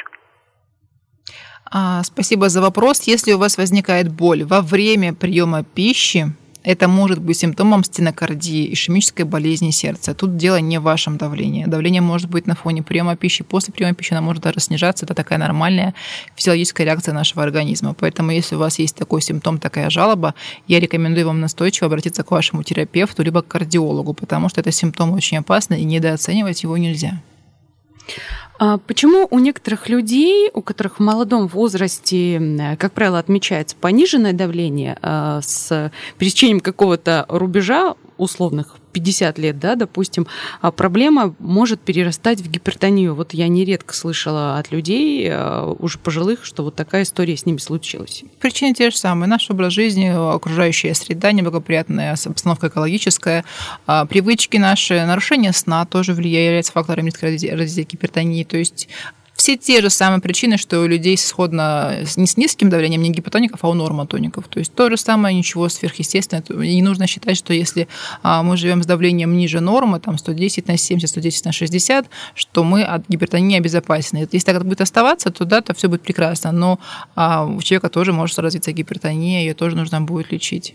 А, 1.70 2.02
спасибо 2.02 2.48
за 2.48 2.60
вопрос. 2.60 3.02
Если 3.02 3.32
у 3.32 3.38
вас 3.38 3.58
возникает 3.58 4.12
боль 4.12 4.44
во 4.44 4.62
время 4.62 5.12
приема 5.12 5.64
пищи, 5.64 6.32
это 6.64 6.88
может 6.88 7.20
быть 7.20 7.38
симптомом 7.38 7.84
стенокардии, 7.84 8.72
ишемической 8.72 9.24
болезни 9.24 9.70
сердца. 9.70 10.14
Тут 10.14 10.36
дело 10.36 10.56
не 10.60 10.78
в 10.78 10.82
вашем 10.82 11.16
давлении. 11.16 11.64
Давление 11.66 12.02
может 12.02 12.28
быть 12.28 12.46
на 12.46 12.54
фоне 12.54 12.82
приема 12.82 13.16
пищи, 13.16 13.44
после 13.44 13.72
приема 13.72 13.94
пищи 13.94 14.12
оно 14.12 14.22
может 14.22 14.42
даже 14.42 14.60
снижаться. 14.60 15.04
Это 15.04 15.14
такая 15.14 15.38
нормальная 15.38 15.94
физиологическая 16.36 16.84
реакция 16.84 17.14
нашего 17.14 17.42
организма. 17.42 17.94
Поэтому, 17.94 18.32
если 18.32 18.56
у 18.56 18.58
вас 18.58 18.78
есть 18.78 18.96
такой 18.96 19.22
симптом, 19.22 19.58
такая 19.58 19.88
жалоба, 19.88 20.34
я 20.66 20.80
рекомендую 20.80 21.26
вам 21.26 21.40
настойчиво 21.40 21.86
обратиться 21.86 22.22
к 22.22 22.30
вашему 22.30 22.62
терапевту 22.62 23.22
либо 23.22 23.42
к 23.42 23.48
кардиологу, 23.48 24.14
потому 24.14 24.48
что 24.48 24.60
это 24.60 24.72
симптом 24.72 25.12
очень 25.12 25.38
опасный, 25.38 25.80
и 25.80 25.84
недооценивать 25.84 26.62
его 26.64 26.76
нельзя. 26.76 27.20
А 28.58 28.78
почему 28.78 29.28
у 29.30 29.38
некоторых 29.38 29.88
людей, 29.88 30.50
у 30.52 30.62
которых 30.62 30.98
в 30.98 31.02
молодом 31.02 31.46
возрасте, 31.46 32.76
как 32.78 32.92
правило, 32.92 33.18
отмечается 33.18 33.76
пониженное 33.76 34.32
давление 34.32 34.98
а, 35.00 35.40
с 35.42 35.92
пересечением 36.18 36.60
какого-то 36.60 37.24
рубежа 37.28 37.94
условных 38.16 38.77
50 38.92 39.38
лет, 39.38 39.58
да, 39.58 39.74
допустим, 39.74 40.26
а 40.60 40.70
проблема 40.70 41.34
может 41.38 41.80
перерастать 41.80 42.40
в 42.40 42.50
гипертонию. 42.50 43.14
Вот 43.14 43.34
я 43.34 43.48
нередко 43.48 43.94
слышала 43.94 44.58
от 44.58 44.70
людей, 44.72 45.28
а, 45.30 45.74
уже 45.78 45.98
пожилых, 45.98 46.44
что 46.44 46.62
вот 46.64 46.74
такая 46.74 47.02
история 47.02 47.36
с 47.36 47.46
ними 47.46 47.58
случилась. 47.58 48.24
Причины 48.40 48.74
те 48.74 48.90
же 48.90 48.96
самые. 48.96 49.28
Наш 49.28 49.50
образ 49.50 49.72
жизни, 49.72 50.08
окружающая 50.08 50.94
среда, 50.94 51.32
неблагоприятная 51.32 52.12
обстановка 52.12 52.68
экологическая, 52.68 53.44
а, 53.86 54.06
привычки 54.06 54.56
наши, 54.56 55.04
нарушение 55.04 55.52
сна 55.52 55.84
тоже 55.86 56.14
влияют 56.14 56.66
фактором 56.66 57.06
риска 57.06 57.26
развития 57.26 57.82
гипертонии. 57.82 58.44
То 58.44 58.56
есть 58.56 58.88
все 59.48 59.56
те 59.56 59.80
же 59.80 59.88
самые 59.88 60.20
причины, 60.20 60.58
что 60.58 60.80
у 60.80 60.86
людей 60.86 61.16
сходно 61.16 62.00
не 62.16 62.26
с 62.26 62.36
низким 62.36 62.68
давлением, 62.68 63.00
не 63.00 63.08
гипотоников, 63.08 63.60
а 63.64 63.70
у 63.70 63.74
нормотоников. 63.74 64.46
То 64.46 64.58
есть 64.58 64.74
то 64.74 64.90
же 64.90 64.98
самое, 64.98 65.34
ничего 65.34 65.70
сверхъестественного. 65.70 66.60
И 66.60 66.74
не 66.74 66.82
нужно 66.82 67.06
считать, 67.06 67.38
что 67.38 67.54
если 67.54 67.88
а, 68.22 68.42
мы 68.42 68.58
живем 68.58 68.82
с 68.82 68.86
давлением 68.86 69.38
ниже 69.38 69.60
нормы, 69.60 70.00
там 70.00 70.18
110 70.18 70.68
на 70.68 70.76
70, 70.76 71.08
110 71.08 71.44
на 71.46 71.52
60, 71.52 72.06
что 72.34 72.62
мы 72.62 72.82
от 72.82 73.08
гипертонии 73.08 73.56
обезопасены. 73.56 74.28
Если 74.30 74.52
так 74.52 74.62
будет 74.64 74.82
оставаться, 74.82 75.30
то 75.30 75.46
да, 75.46 75.62
то 75.62 75.72
все 75.72 75.88
будет 75.88 76.02
прекрасно. 76.02 76.52
Но 76.52 76.78
а, 77.14 77.46
у 77.46 77.62
человека 77.62 77.88
тоже 77.88 78.12
может 78.12 78.38
развиться 78.38 78.72
гипертония, 78.72 79.40
ее 79.40 79.54
тоже 79.54 79.76
нужно 79.76 80.02
будет 80.02 80.30
лечить. 80.30 80.74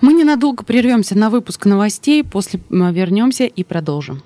Мы 0.00 0.12
ненадолго 0.12 0.62
прервемся 0.62 1.18
на 1.18 1.30
выпуск 1.30 1.66
новостей, 1.66 2.22
после 2.22 2.60
вернемся 2.70 3.42
и 3.42 3.64
продолжим. 3.64 4.22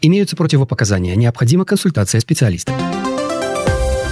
Имеются 0.00 0.36
противопоказания. 0.36 1.16
Необходима 1.16 1.64
консультация 1.64 2.20
специалиста. 2.20 2.72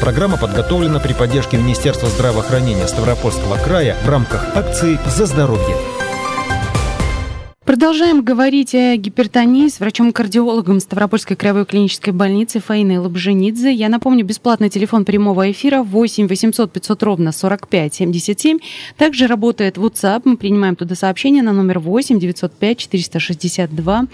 Программа 0.00 0.36
подготовлена 0.36 1.00
при 1.00 1.12
поддержке 1.12 1.56
Министерства 1.56 2.08
здравоохранения 2.08 2.86
Ставропольского 2.86 3.56
края 3.56 3.96
в 4.04 4.08
рамках 4.08 4.56
акции 4.56 4.98
«За 5.06 5.26
здоровье». 5.26 5.97
Продолжаем 7.68 8.22
говорить 8.22 8.74
о 8.74 8.96
гипертонии 8.96 9.68
с 9.68 9.78
врачом-кардиологом 9.78 10.80
Ставропольской 10.80 11.36
краевой 11.36 11.66
клинической 11.66 12.14
больницы 12.14 12.60
Фаиной 12.60 12.96
Лабженидзе. 12.96 13.70
Я 13.70 13.90
напомню, 13.90 14.24
бесплатный 14.24 14.70
телефон 14.70 15.04
прямого 15.04 15.50
эфира 15.50 15.82
8 15.82 16.28
800 16.28 16.72
500 16.72 17.02
ровно 17.02 17.30
45 17.30 17.92
77. 17.92 18.58
Также 18.96 19.26
работает 19.26 19.76
WhatsApp. 19.76 20.22
Мы 20.24 20.38
принимаем 20.38 20.76
туда 20.76 20.94
сообщения 20.94 21.42
на 21.42 21.52
номер 21.52 21.78
8 21.80 22.18
905 22.18 22.78
462 22.78 24.06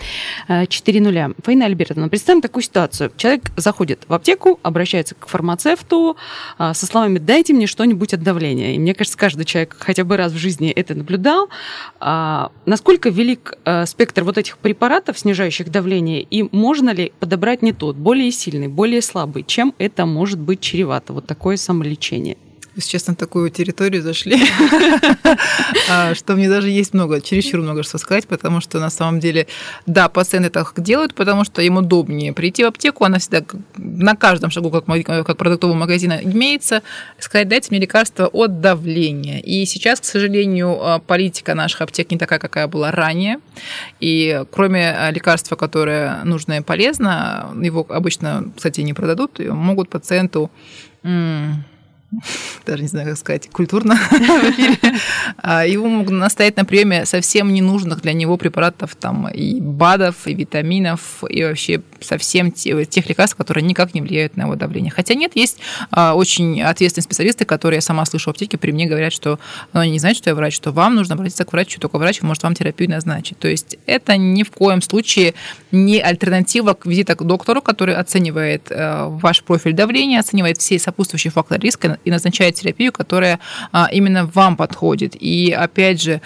400. 0.68 1.34
Фаина 1.44 1.66
Альбертовна, 1.66 2.08
представим 2.08 2.42
такую 2.42 2.64
ситуацию. 2.64 3.12
Человек 3.16 3.52
заходит 3.56 4.02
в 4.08 4.14
аптеку, 4.14 4.58
обращается 4.64 5.14
к 5.14 5.28
фармацевту 5.28 6.16
э, 6.58 6.72
со 6.74 6.86
словами 6.86 7.18
«дайте 7.18 7.52
мне 7.52 7.68
что-нибудь 7.68 8.14
от 8.14 8.22
давления». 8.24 8.74
И 8.74 8.80
мне 8.80 8.94
кажется, 8.94 9.16
каждый 9.16 9.44
человек 9.44 9.76
хотя 9.78 10.02
бы 10.02 10.16
раз 10.16 10.32
в 10.32 10.38
жизни 10.38 10.70
это 10.72 10.96
наблюдал. 10.96 11.48
А, 12.00 12.50
насколько 12.66 13.10
велик 13.10 13.43
э, 13.64 13.86
спектр 13.86 14.24
вот 14.24 14.38
этих 14.38 14.58
препаратов, 14.58 15.18
снижающих 15.18 15.70
давление, 15.70 16.22
и 16.22 16.48
можно 16.54 16.90
ли 16.90 17.12
подобрать 17.20 17.62
не 17.62 17.72
тот, 17.72 17.96
более 17.96 18.30
сильный, 18.30 18.68
более 18.68 19.02
слабый? 19.02 19.44
Чем 19.44 19.74
это 19.78 20.06
может 20.06 20.38
быть 20.38 20.60
чревато, 20.60 21.12
вот 21.12 21.26
такое 21.26 21.56
самолечение? 21.56 22.36
Если 22.76 22.90
честно, 22.90 23.14
такую 23.14 23.50
территорию 23.50 24.02
зашли, 24.02 24.42
а, 25.90 26.14
что 26.14 26.34
мне 26.34 26.48
даже 26.48 26.70
есть 26.70 26.94
много, 26.94 27.20
чересчур 27.20 27.60
много 27.60 27.82
что 27.82 27.98
сказать, 27.98 28.26
потому 28.26 28.60
что 28.60 28.80
на 28.80 28.90
самом 28.90 29.20
деле, 29.20 29.46
да, 29.86 30.08
пациенты 30.08 30.50
так 30.50 30.72
делают, 30.76 31.14
потому 31.14 31.44
что 31.44 31.62
им 31.62 31.76
удобнее 31.76 32.32
прийти 32.32 32.64
в 32.64 32.66
аптеку, 32.66 33.04
она 33.04 33.18
всегда 33.18 33.44
на 33.76 34.16
каждом 34.16 34.50
шагу, 34.50 34.70
как, 34.70 34.84
как 34.86 35.36
продуктового 35.36 35.76
магазина, 35.76 36.20
имеется, 36.22 36.82
сказать, 37.18 37.48
дайте 37.48 37.68
мне 37.70 37.80
лекарство 37.80 38.26
от 38.26 38.60
давления. 38.60 39.40
И 39.40 39.64
сейчас, 39.66 40.00
к 40.00 40.04
сожалению, 40.04 40.78
а, 40.80 40.98
политика 40.98 41.54
наших 41.54 41.82
аптек 41.82 42.10
не 42.10 42.18
такая, 42.18 42.38
какая 42.38 42.66
была 42.66 42.90
ранее. 42.90 43.38
И 44.00 44.42
кроме 44.50 44.90
а, 44.90 45.10
лекарства, 45.10 45.56
которое 45.56 46.24
нужно 46.24 46.58
и 46.58 46.60
полезно, 46.60 47.50
его 47.60 47.86
обычно, 47.88 48.52
кстати, 48.56 48.80
не 48.80 48.94
продадут, 48.94 49.38
могут 49.38 49.88
пациенту 49.88 50.50
даже 52.66 52.82
не 52.82 52.88
знаю, 52.88 53.08
как 53.08 53.18
сказать, 53.18 53.48
культурно 53.50 53.96
в 54.10 54.50
эфире, 54.50 54.78
а, 55.38 55.66
его 55.66 55.86
могут 55.88 56.12
настоять 56.12 56.56
на 56.56 56.64
приеме 56.64 57.06
совсем 57.06 57.52
ненужных 57.52 58.02
для 58.02 58.12
него 58.12 58.36
препаратов, 58.36 58.94
там 58.96 59.28
и 59.28 59.60
БАДов, 59.60 60.26
и 60.26 60.34
витаминов, 60.34 61.24
и 61.28 61.44
вообще 61.44 61.82
совсем 62.00 62.52
тех 62.52 63.08
лекарств, 63.08 63.36
которые 63.36 63.64
никак 63.64 63.94
не 63.94 64.00
влияют 64.00 64.36
на 64.36 64.42
его 64.42 64.54
давление. 64.54 64.90
Хотя 64.90 65.14
нет, 65.14 65.32
есть 65.34 65.58
а, 65.90 66.14
очень 66.14 66.62
ответственные 66.62 67.04
специалисты, 67.04 67.44
которые 67.44 67.78
я 67.78 67.82
сама 67.82 68.04
слышу 68.04 68.30
в 68.30 68.32
аптеке, 68.32 68.58
при 68.58 68.72
мне 68.72 68.86
говорят, 68.86 69.12
что 69.12 69.38
ну, 69.72 69.80
они 69.80 69.92
не 69.92 69.98
знают, 69.98 70.18
что 70.18 70.30
я 70.30 70.34
врач, 70.34 70.54
что 70.54 70.72
вам 70.72 70.94
нужно 70.94 71.14
обратиться 71.14 71.44
к 71.44 71.52
врачу, 71.52 71.80
только 71.80 71.98
врач 71.98 72.22
может 72.22 72.42
вам 72.42 72.54
терапию 72.54 72.90
назначить. 72.90 73.38
То 73.38 73.48
есть 73.48 73.76
это 73.86 74.16
ни 74.16 74.42
в 74.42 74.50
коем 74.50 74.82
случае 74.82 75.34
не 75.72 76.00
альтернатива 76.00 76.74
к 76.74 76.86
визиту 76.86 77.16
к 77.16 77.22
доктору, 77.24 77.62
который 77.62 77.94
оценивает 77.94 78.70
э, 78.70 79.06
ваш 79.08 79.42
профиль 79.42 79.72
давления, 79.72 80.20
оценивает 80.20 80.58
все 80.58 80.78
сопутствующие 80.78 81.30
факторы 81.30 81.60
риска 81.60 81.98
и 82.04 82.10
назначает 82.10 82.54
терапию, 82.54 82.92
которая 82.92 83.40
а, 83.72 83.88
именно 83.92 84.26
вам 84.26 84.56
подходит. 84.56 85.16
И 85.18 85.52
опять 85.52 86.02
же, 86.02 86.20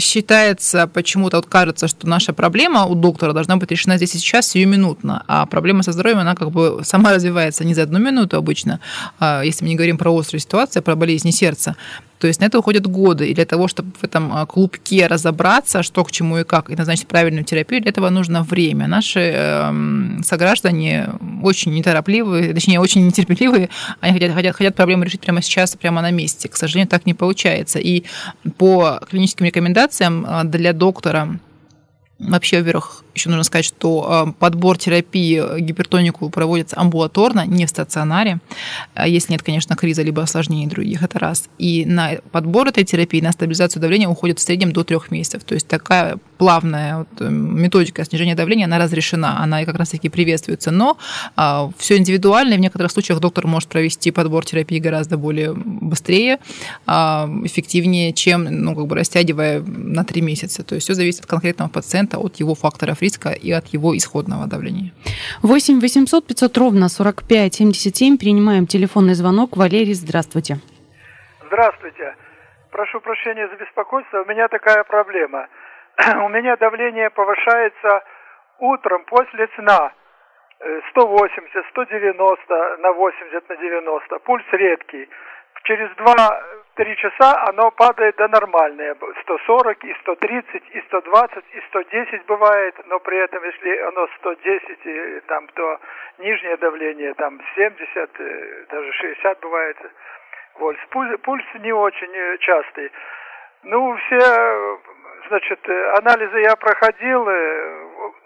считается 0.00 0.86
почему-то, 0.86 1.38
вот 1.38 1.46
кажется, 1.46 1.88
что 1.88 2.06
наша 2.06 2.32
проблема 2.32 2.84
у 2.84 2.94
доктора 2.94 3.32
должна 3.32 3.56
быть 3.56 3.70
решена 3.70 3.96
здесь 3.96 4.14
и 4.14 4.18
сейчас, 4.18 4.48
сиюминутно, 4.48 5.24
а 5.26 5.46
проблема 5.46 5.82
со 5.82 5.92
здоровьем, 5.92 6.18
она 6.18 6.34
как 6.34 6.50
бы 6.50 6.80
сама 6.84 7.12
развивается 7.12 7.64
не 7.64 7.74
за 7.74 7.82
одну 7.82 7.98
минуту 7.98 8.36
обычно, 8.36 8.80
а 9.18 9.42
если 9.42 9.64
мы 9.64 9.70
не 9.70 9.76
говорим 9.76 9.98
про 9.98 10.16
острую 10.16 10.40
ситуацию, 10.40 10.80
а 10.80 10.82
про 10.82 10.94
болезни 10.94 11.30
сердца, 11.30 11.76
то 12.20 12.26
есть 12.26 12.40
на 12.40 12.44
это 12.44 12.58
уходят 12.58 12.86
годы. 12.86 13.30
И 13.30 13.34
для 13.34 13.46
того, 13.46 13.66
чтобы 13.66 13.92
в 13.98 14.04
этом 14.04 14.30
а, 14.32 14.44
клубке 14.44 15.06
разобраться, 15.06 15.82
что 15.82 16.04
к 16.04 16.12
чему 16.12 16.38
и 16.38 16.44
как, 16.44 16.70
и 16.70 16.76
назначить 16.76 17.06
правильную 17.08 17.44
терапию, 17.44 17.80
для 17.80 17.90
этого 17.90 18.10
нужно 18.10 18.42
время. 18.42 18.86
Наши 18.86 19.32
э, 19.34 20.20
сограждане 20.22 21.08
очень 21.42 21.72
неторопливые, 21.72 22.52
точнее, 22.52 22.78
очень 22.78 23.06
нетерпеливые. 23.06 23.70
Они 24.00 24.12
хотят, 24.12 24.34
хотят, 24.34 24.54
хотят 24.54 24.74
проблему 24.74 25.04
решить 25.04 25.22
прямо 25.22 25.40
сейчас, 25.40 25.74
прямо 25.76 26.02
на 26.02 26.10
месте. 26.10 26.48
К 26.50 26.56
сожалению, 26.56 26.88
так 26.88 27.06
не 27.06 27.14
получается. 27.14 27.78
И 27.78 28.04
по 28.58 29.00
клиническим 29.08 29.46
рекомендациям 29.46 30.26
а, 30.28 30.44
для 30.44 30.74
доктора 30.74 31.40
Вообще, 32.20 32.58
во-первых, 32.58 33.02
еще 33.14 33.28
нужно 33.28 33.44
сказать, 33.44 33.64
что 33.64 34.06
а, 34.08 34.32
подбор 34.32 34.78
терапии 34.78 35.60
гипертонику 35.60 36.30
проводится 36.30 36.78
амбулаторно, 36.78 37.46
не 37.46 37.66
в 37.66 37.68
стационаре, 37.70 38.40
а 38.94 39.08
если 39.08 39.32
нет, 39.32 39.42
конечно, 39.42 39.76
криза 39.76 40.02
либо 40.02 40.22
осложнений 40.22 40.66
других, 40.66 41.02
это 41.02 41.18
раз. 41.18 41.48
И 41.58 41.84
на 41.86 42.18
подбор 42.32 42.68
этой 42.68 42.84
терапии, 42.84 43.20
на 43.20 43.32
стабилизацию 43.32 43.82
давления 43.82 44.08
уходит 44.08 44.38
в 44.38 44.42
среднем 44.42 44.72
до 44.72 44.84
трех 44.84 45.10
месяцев. 45.10 45.44
То 45.44 45.54
есть 45.54 45.66
такая 45.66 46.18
плавная 46.38 46.98
вот 46.98 47.08
э, 47.20 47.28
методика 47.28 48.04
снижения 48.04 48.34
давления, 48.34 48.66
она 48.66 48.78
разрешена, 48.78 49.42
она 49.42 49.64
как 49.64 49.76
раз-таки 49.76 50.08
приветствуется. 50.08 50.70
Но 50.70 50.96
а, 51.36 51.70
все 51.78 51.96
индивидуально, 51.96 52.54
и 52.54 52.56
в 52.56 52.60
некоторых 52.60 52.92
случаях 52.92 53.20
доктор 53.20 53.46
может 53.46 53.68
провести 53.68 54.10
подбор 54.10 54.44
терапии 54.44 54.78
гораздо 54.78 55.16
более 55.16 55.52
быстрее, 55.54 56.38
эффективнее, 56.86 58.12
чем 58.12 58.44
ну, 58.44 58.74
как 58.74 58.86
бы 58.86 58.96
растягивая 58.96 59.60
на 59.60 60.04
три 60.04 60.22
месяца. 60.22 60.62
То 60.62 60.74
есть 60.74 60.86
все 60.86 60.94
зависит 60.94 61.20
от 61.20 61.26
конкретного 61.26 61.68
пациента 61.68 62.18
от 62.18 62.36
его 62.36 62.54
факторов 62.54 62.99
риска 63.00 63.30
и 63.30 63.50
от 63.52 63.66
его 63.68 63.96
исходного 63.96 64.46
давления. 64.46 64.92
8 65.42 65.80
800 65.80 66.26
500 66.26 66.58
ровно 66.58 66.88
45 66.88 67.54
77. 67.54 68.18
Принимаем 68.18 68.66
телефонный 68.66 69.14
звонок. 69.14 69.56
Валерий, 69.56 69.94
здравствуйте. 69.94 70.56
Здравствуйте. 71.46 72.14
Прошу 72.70 73.00
прощения 73.00 73.48
за 73.48 73.56
беспокойство. 73.56 74.22
У 74.22 74.26
меня 74.26 74.48
такая 74.48 74.84
проблема. 74.84 75.48
У 76.24 76.28
меня 76.28 76.56
давление 76.56 77.10
повышается 77.10 78.02
утром 78.58 79.04
после 79.04 79.48
сна. 79.56 79.92
180, 80.90 81.56
э, 81.56 81.62
190 81.70 82.76
на 82.78 82.92
80 82.92 83.48
на 83.48 83.56
90. 83.56 84.18
Пульс 84.20 84.44
редкий. 84.52 85.08
Через 85.64 85.90
2-3 86.76 86.94
часа 86.96 87.44
оно 87.48 87.70
падает 87.70 88.16
до 88.16 88.28
нормальное. 88.28 88.96
140 89.22 89.84
и 89.84 89.94
130 90.00 90.62
и 90.70 90.80
120 90.88 91.44
и 91.52 91.60
110 91.68 92.26
бывает, 92.26 92.74
но 92.86 92.98
при 93.00 93.18
этом 93.18 93.42
если 93.44 93.78
оно 93.78 94.08
110, 94.18 94.78
и, 94.84 95.20
там, 95.26 95.46
то 95.48 95.80
нижнее 96.18 96.56
давление 96.56 97.14
там 97.14 97.40
70, 97.54 98.10
э, 98.20 98.64
даже 98.70 98.92
60 98.92 99.40
бывает. 99.40 99.76
Вот. 100.58 100.76
Пульс, 100.90 101.44
не 101.60 101.72
очень 101.72 102.14
э, 102.14 102.38
частый. 102.38 102.90
Ну, 103.62 103.96
все, 103.96 104.80
значит, 105.28 105.60
э, 105.68 105.92
анализы 105.98 106.40
я 106.40 106.56
проходил. 106.56 107.24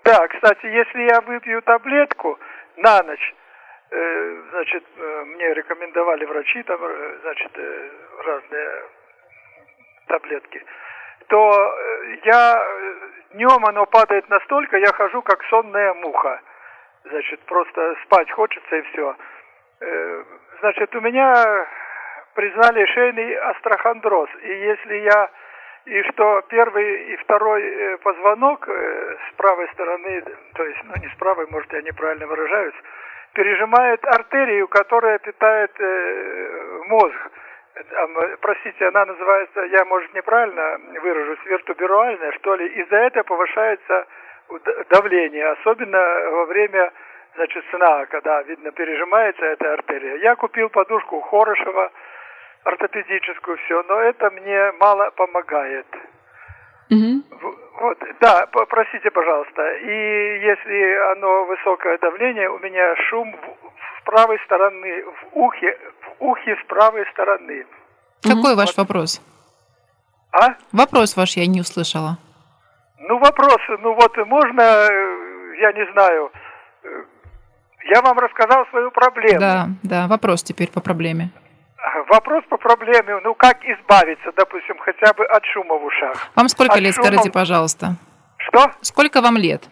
Да, 0.04 0.28
кстати, 0.28 0.66
если 0.66 1.02
я 1.02 1.20
выпью 1.22 1.62
таблетку 1.62 2.38
на 2.76 3.02
ночь, 3.02 3.35
значит, 4.50 4.85
э, 4.96 5.24
мне 5.26 5.54
рекомендовали 5.54 6.24
врачи 6.24 6.62
там, 6.64 6.80
э, 6.83 7.16
значит, 7.22 7.52
разные 8.24 8.83
таблетки, 10.07 10.64
то 11.28 11.78
я 12.24 12.66
днем 13.33 13.64
оно 13.64 13.87
падает 13.87 14.28
настолько, 14.28 14.76
я 14.76 14.92
хожу 14.92 15.22
как 15.22 15.42
сонная 15.44 15.94
муха. 15.94 16.40
Значит, 17.04 17.40
просто 17.40 17.96
спать 18.04 18.30
хочется 18.30 18.76
и 18.76 18.83
все. 18.83 19.16
Значит, 20.61 20.94
у 20.94 21.00
меня 21.00 21.66
признали 22.35 22.85
шейный 22.87 23.35
астрохондроз. 23.37 24.28
И 24.42 24.48
если 24.48 24.96
я 24.96 25.30
и 25.87 26.02
что 26.11 26.42
первый 26.48 27.12
и 27.12 27.16
второй 27.16 27.98
позвонок 27.98 28.68
с 28.68 29.37
правой 29.37 29.68
стороны, 29.72 30.22
то 30.54 30.64
есть, 30.64 30.80
ну 30.85 30.92
не 31.00 31.09
с 31.09 31.16
правой, 31.16 31.46
может 31.50 31.72
я 31.72 31.83
неправильно 31.83 32.26
выражаюсь, 32.26 32.74
пережимает 33.34 34.04
артерию, 34.04 34.68
которая 34.68 35.18
питает 35.18 35.70
э, 35.78 36.80
мозг. 36.86 37.30
Простите, 38.40 38.86
она 38.86 39.04
называется, 39.04 39.60
я, 39.62 39.84
может, 39.84 40.14
неправильно 40.14 40.78
выражусь, 41.02 41.44
вертуберуальная, 41.44 42.32
что 42.32 42.54
ли. 42.54 42.66
Из-за 42.68 42.96
этого 42.96 43.24
повышается 43.24 44.06
давление, 44.90 45.46
особенно 45.48 45.98
во 46.30 46.44
время 46.46 46.92
значит, 47.34 47.64
сна, 47.70 48.06
когда, 48.06 48.42
видно, 48.42 48.70
пережимается 48.70 49.44
эта 49.44 49.72
артерия. 49.72 50.16
Я 50.16 50.36
купил 50.36 50.68
подушку 50.68 51.20
Хорошева, 51.20 51.90
ортопедическую, 52.62 53.56
все, 53.58 53.82
но 53.88 54.00
это 54.00 54.30
мне 54.30 54.72
мало 54.78 55.10
помогает. 55.10 55.86
Угу. 56.90 57.22
Вот, 57.80 57.98
да, 58.20 58.46
простите, 58.46 59.10
пожалуйста. 59.10 59.62
И 59.76 60.40
если 60.40 61.12
оно 61.12 61.44
высокое 61.46 61.98
давление, 61.98 62.48
у 62.48 62.58
меня 62.60 62.94
шум 63.08 63.34
с 63.34 64.04
правой 64.04 64.38
стороны, 64.44 65.04
в 65.04 65.36
ухе, 65.38 65.76
в 66.00 66.24
ухе 66.24 66.56
с 66.56 66.66
правой 66.66 67.04
стороны. 67.12 67.66
Какой 68.22 68.52
угу. 68.52 68.60
ваш 68.60 68.68
вот. 68.68 68.78
вопрос? 68.78 69.20
А? 70.32 70.54
Вопрос 70.72 71.16
ваш 71.16 71.36
я 71.36 71.46
не 71.46 71.60
услышала. 71.60 72.18
Ну, 72.98 73.18
вопрос, 73.18 73.58
ну 73.80 73.94
вот 73.94 74.16
можно, 74.26 74.62
э, 74.62 75.54
я 75.60 75.72
не 75.72 75.92
знаю, 75.92 76.30
э, 76.82 76.88
я 77.92 78.00
вам 78.00 78.18
рассказал 78.18 78.66
свою 78.70 78.90
проблему. 78.90 79.40
Да, 79.40 79.68
да, 79.82 80.06
вопрос 80.08 80.42
теперь 80.42 80.70
по 80.70 80.80
проблеме. 80.80 81.30
Вопрос 82.08 82.44
по 82.48 82.56
проблеме, 82.56 83.20
ну 83.22 83.34
как 83.34 83.58
избавиться, 83.64 84.32
допустим, 84.36 84.76
хотя 84.78 85.12
бы 85.12 85.24
от 85.26 85.44
шума 85.46 85.74
в 85.76 85.84
ушах. 85.84 86.30
Вам 86.34 86.48
сколько 86.48 86.74
от 86.74 86.80
лет, 86.80 86.94
шума... 86.94 87.06
скажите, 87.06 87.30
пожалуйста? 87.30 87.96
Что? 88.38 88.70
Сколько 88.80 89.20
вам 89.20 89.36
лет? 89.36 89.68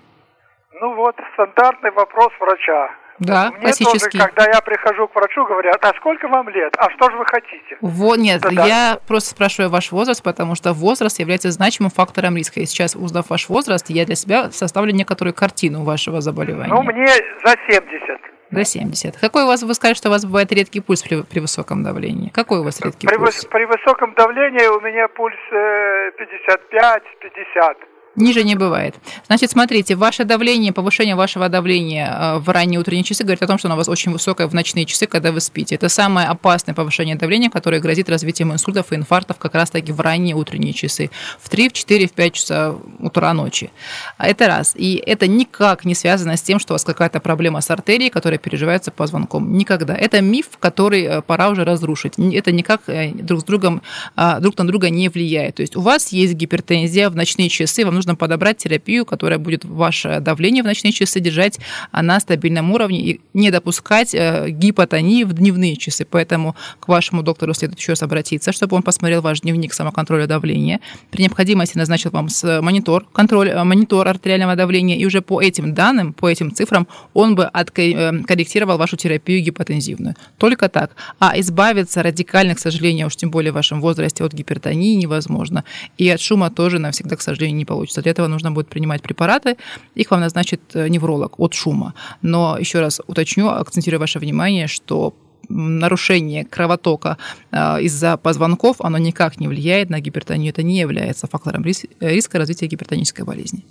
Ну 0.81 0.95
вот, 0.95 1.17
стандартный 1.35 1.91
вопрос 1.93 2.31
врача. 2.41 2.91
Да, 3.19 3.51
Мне 3.53 3.61
классический. 3.61 4.19
Тоже, 4.19 4.33
когда 4.33 4.51
я 4.51 4.61
прихожу 4.61 5.07
к 5.07 5.15
врачу, 5.15 5.45
говорят, 5.45 5.85
а 5.85 5.93
сколько 5.99 6.29
вам 6.29 6.49
лет? 6.49 6.75
А 6.79 6.91
что 6.91 7.11
же 7.11 7.17
вы 7.17 7.25
хотите? 7.27 7.77
Во, 7.81 8.17
нет, 8.17 8.41
да, 8.41 8.67
я 8.67 8.99
просто 9.07 9.31
спрашиваю 9.31 9.71
ваш 9.71 9.93
возраст, 9.93 10.23
потому 10.23 10.55
что 10.55 10.73
возраст 10.73 11.19
является 11.21 11.51
значимым 11.51 11.91
фактором 11.91 12.37
риска. 12.37 12.61
И 12.61 12.67
сейчас, 12.67 12.97
узнав 12.97 13.31
ваш 13.31 13.49
возраст, 13.49 13.89
я 13.91 14.05
для 14.07 14.17
себя 14.17 14.51
составлю 14.51 14.93
некоторую 14.93 15.35
картину 15.35 15.85
вашего 15.85 16.21
заболевания. 16.21 16.73
Ну, 16.73 16.83
мне 16.83 17.07
за 17.07 17.55
70. 17.69 18.32
До 18.53 18.65
70. 18.65 19.17
Какой 19.17 19.45
у 19.45 19.47
вас, 19.47 19.63
вы 19.63 19.75
сказали, 19.75 19.95
что 19.95 20.09
у 20.09 20.13
вас 20.13 20.27
бывает 20.27 20.53
редкий 20.53 20.81
пульс 20.81 21.03
при, 21.03 21.23
при 21.23 21.41
высоком 21.41 21.83
давлении? 21.83 22.29
Какой 22.29 22.61
у 22.61 22.65
вас 22.65 22.81
редкий 22.81 23.07
при, 23.07 23.17
пульс? 23.17 23.47
При 23.47 23.65
высоком 23.65 24.15
давлении 24.15 24.67
у 24.67 24.81
меня 24.81 25.09
пульс 25.09 25.39
55-50. 25.51 27.92
Ниже 28.15 28.45
не 28.45 28.57
бывает. 28.57 28.95
Значит, 29.27 29.51
смотрите, 29.51 29.95
ваше 29.95 30.25
давление, 30.25 30.73
повышение 30.73 31.15
вашего 31.15 31.49
давления 31.49 32.15
э, 32.15 32.39
в 32.39 32.49
ранние 32.51 32.79
утренние 32.79 33.05
часы 33.05 33.25
говорит 33.25 33.43
о 33.43 33.47
том, 33.47 33.57
что 33.57 33.69
оно 33.69 33.77
у 33.77 33.79
вас 33.79 33.89
очень 33.89 34.13
высокое 34.13 34.47
в 34.47 34.55
ночные 34.55 34.85
часы, 34.85 35.07
когда 35.07 35.33
вы 35.33 35.41
спите. 35.41 35.77
Это 35.77 35.89
самое 35.89 36.27
опасное 36.27 36.75
повышение 36.75 37.17
давления, 37.17 37.49
которое 37.49 37.81
грозит 37.81 38.11
развитием 38.11 38.53
инсультов 38.53 38.93
и 38.93 38.97
инфарктов 38.97 39.39
как 39.39 39.55
раз-таки 39.55 39.93
в 39.93 40.01
ранние 40.01 40.35
утренние 40.35 40.75
часы. 40.75 41.11
В 41.41 41.49
3, 41.49 41.71
в 41.71 41.73
4, 41.73 42.07
в 42.07 42.13
5 42.13 42.33
часа 42.35 42.75
утра 42.99 43.33
ночи. 43.33 43.71
Это 44.19 44.47
раз. 44.47 44.75
И 44.77 45.03
это 45.07 45.27
никак 45.27 45.87
не 45.87 45.95
связано 45.95 46.37
с 46.37 46.43
тем, 46.43 46.59
что 46.59 46.75
у 46.75 46.75
вас 46.75 46.85
какая-то 46.85 47.19
проблема 47.19 47.63
с 47.63 47.71
артерией, 47.71 48.11
которая 48.11 48.39
переживается 48.39 48.91
по 48.91 49.07
звонкам. 49.07 49.57
Никогда. 49.57 49.97
Это 49.97 50.21
миф, 50.21 50.51
который 50.61 51.05
э, 51.05 51.23
пора 51.23 51.49
уже 51.49 51.65
разрушить. 51.65 52.19
Это 52.19 52.53
никак 52.53 52.83
э, 52.89 53.11
друг 53.15 53.41
с 53.41 53.45
другом, 53.45 53.81
а, 54.17 54.39
друг 54.39 54.59
на 54.59 54.67
друга 54.67 54.91
не 54.91 55.09
влияет. 55.09 55.57
То 55.57 55.63
есть 55.63 55.77
у 55.77 55.81
вас 55.81 56.09
есть 56.13 56.35
гипертензия 56.35 57.09
в 57.09 57.17
ночные 57.17 57.49
часы, 57.49 57.87
вам 57.87 57.95
нужно 57.95 58.02
подобрать 58.17 58.59
терапию, 58.59 59.05
которая 59.05 59.39
будет 59.39 59.65
ваше 59.65 60.21
давление 60.21 60.63
в 60.63 60.67
ночные 60.67 60.93
часы 60.93 61.21
держать 61.21 61.59
на 61.93 62.21
стабильном 62.21 62.71
уровне 62.73 63.01
и 63.01 63.21
не 63.35 63.51
допускать 63.51 64.15
э, 64.15 64.51
гипотонии 64.51 65.25
в 65.25 65.33
дневные 65.33 65.77
часы. 65.77 66.07
Поэтому 66.09 66.55
к 66.81 66.89
вашему 66.89 67.23
доктору 67.23 67.55
следует 67.55 67.79
еще 67.79 67.93
раз 67.93 68.03
обратиться, 68.03 68.53
чтобы 68.53 68.77
он 68.77 68.83
посмотрел 68.83 69.23
ваш 69.23 69.41
дневник 69.41 69.75
самоконтроля 69.75 70.27
давления. 70.27 70.81
При 71.11 71.23
необходимости 71.23 71.77
назначил 71.77 72.11
вам 72.11 72.29
монитор, 72.61 73.07
контроль, 73.13 73.51
э, 73.51 73.65
монитор 73.65 74.09
артериального 74.09 74.57
давления, 74.57 74.97
и 74.97 75.05
уже 75.05 75.23
по 75.23 75.41
этим 75.41 75.75
данным, 75.75 76.13
по 76.13 76.29
этим 76.29 76.55
цифрам 76.55 76.87
он 77.15 77.35
бы 77.35 77.45
откорректировал 77.45 78.79
вашу 78.79 78.97
терапию 78.97 79.43
гипотензивную. 79.43 80.15
Только 80.39 80.69
так. 80.69 80.97
А 81.19 81.39
избавиться 81.39 82.03
радикально, 82.03 82.55
к 82.55 82.59
сожалению, 82.59 83.07
уж 83.07 83.17
тем 83.17 83.31
более 83.31 83.53
в 83.53 83.55
вашем 83.55 83.81
возрасте 83.81 84.25
от 84.25 84.33
гипертонии 84.33 84.95
невозможно. 84.95 85.65
И 85.99 86.09
от 86.09 86.21
шума 86.21 86.51
тоже 86.51 86.79
навсегда, 86.79 87.17
к 87.17 87.23
сожалению, 87.23 87.57
не 87.57 87.65
получится. 87.65 87.92
Для 88.01 88.13
этого 88.13 88.29
нужно 88.29 88.53
будет 88.53 88.69
принимать 88.69 89.03
препараты. 89.03 89.57
Их 89.95 90.11
вам 90.11 90.21
назначит 90.21 90.61
э, 90.75 90.89
невролог 90.89 91.39
от 91.39 91.55
шума. 91.55 91.95
Но 92.23 92.57
еще 92.59 92.81
раз 92.81 93.01
уточню, 93.07 93.49
акцентирую 93.49 94.01
ваше 94.01 94.19
внимание, 94.19 94.69
что 94.69 95.15
нарушение 95.49 96.45
кровотока 96.45 97.19
э, 97.51 97.83
из-за 97.83 98.17
позвонков, 98.17 98.77
оно 98.81 98.99
никак 98.99 99.41
не 99.41 99.49
влияет 99.49 99.91
на 99.91 100.01
гипертонию. 100.01 100.51
Это 100.51 100.63
не 100.63 100.79
является 100.79 101.27
фактором 101.27 101.65
риска 101.65 102.39
развития 102.39 102.67
гипертонической 102.67 103.25
болезни. 103.25 103.65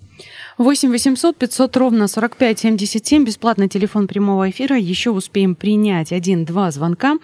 8 0.58 0.92
800 0.92 1.38
500 1.38 1.78
ровно 1.78 2.08
45 2.08 2.60
77, 2.60 3.26
бесплатный 3.26 3.68
телефон 3.68 4.08
прямого 4.08 4.50
эфира. 4.50 4.78
Еще 4.78 5.10
успеем 5.10 5.56
принять 5.56 6.12
один-два 6.12 6.72
звонка. 6.72 7.18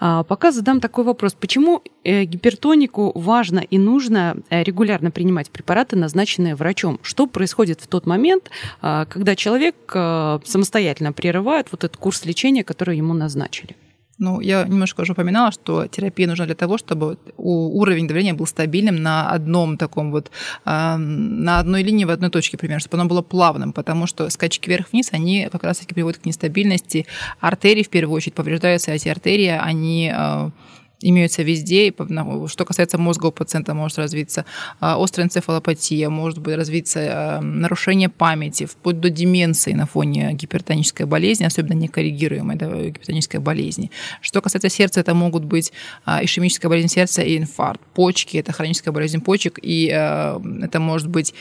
А, 0.00 0.22
пока 0.22 0.52
задам 0.52 0.80
такой 0.80 1.04
вопрос. 1.04 1.34
Почему 1.34 1.82
гипертонику 2.04 3.12
важно 3.14 3.60
и 3.60 3.78
нужно 3.78 4.36
э, 4.50 4.62
регулярно 4.62 5.10
принимать 5.10 5.50
препараты, 5.50 5.96
назначенные 5.96 6.54
врачом? 6.54 6.98
Что 7.02 7.26
происходит 7.26 7.80
в 7.80 7.86
тот 7.86 8.06
момент, 8.06 8.50
а, 8.80 9.04
когда 9.06 9.36
человек 9.36 9.76
э, 9.94 10.38
самостоятельно 10.44 11.12
прерывает 11.12 11.68
вот 11.70 11.84
этот 11.84 11.96
курс 11.96 12.24
лечения, 12.24 12.64
который 12.64 12.96
ему 12.96 13.14
назначили? 13.14 13.76
Ну, 14.18 14.40
я 14.40 14.64
немножко 14.64 15.02
уже 15.02 15.12
упоминала, 15.12 15.52
что 15.52 15.86
терапия 15.86 16.26
нужна 16.26 16.46
для 16.46 16.56
того, 16.56 16.76
чтобы 16.76 17.18
уровень 17.36 18.08
давления 18.08 18.34
был 18.34 18.46
стабильным 18.46 19.00
на 19.00 19.30
одном 19.30 19.78
таком 19.78 20.10
вот, 20.10 20.32
на 20.64 21.58
одной 21.60 21.84
линии, 21.84 22.04
в 22.04 22.10
одной 22.10 22.28
точке 22.28 22.58
примерно, 22.58 22.80
чтобы 22.80 23.00
оно 23.00 23.08
было 23.08 23.22
плавным, 23.22 23.72
потому 23.72 24.08
что 24.08 24.28
скачки 24.28 24.68
вверх-вниз, 24.68 25.10
они 25.12 25.48
как 25.52 25.62
раз-таки 25.62 25.94
приводят 25.94 26.20
к 26.20 26.26
нестабильности 26.26 27.06
артерий, 27.38 27.84
в 27.84 27.90
первую 27.90 28.16
очередь, 28.16 28.34
повреждаются 28.34 28.90
эти 28.90 29.08
артерии, 29.08 29.56
они 29.56 30.12
а, 30.12 30.50
имеются 31.00 31.42
везде. 31.42 31.92
Что 32.46 32.64
касается 32.64 32.98
мозга 32.98 33.26
у 33.26 33.32
пациента, 33.32 33.74
может 33.74 33.98
развиться 33.98 34.44
а, 34.80 35.02
острая 35.02 35.26
энцефалопатия, 35.26 36.08
может 36.08 36.38
быть 36.38 36.56
развиться 36.56 37.00
а, 37.00 37.40
нарушение 37.40 38.08
памяти, 38.08 38.66
вплоть 38.66 39.00
до 39.00 39.10
деменции 39.10 39.72
на 39.72 39.86
фоне 39.86 40.32
гипертонической 40.32 41.06
болезни, 41.06 41.44
особенно 41.44 41.74
некоррегируемой 41.74 42.56
да, 42.56 42.68
гипертонической 42.68 43.40
болезни. 43.40 43.90
Что 44.20 44.40
касается 44.40 44.68
сердца, 44.68 45.00
это 45.00 45.14
могут 45.14 45.44
быть 45.44 45.72
а, 46.04 46.24
ишемическая 46.24 46.68
болезнь 46.68 46.88
сердца 46.88 47.22
и 47.22 47.38
инфаркт. 47.38 47.82
Почки– 47.94 48.36
это 48.38 48.52
хроническая 48.52 48.92
болезнь 48.92 49.20
почек, 49.20 49.58
и 49.62 49.86
это 49.86 50.80
может 50.80 51.08
быть 51.08 51.34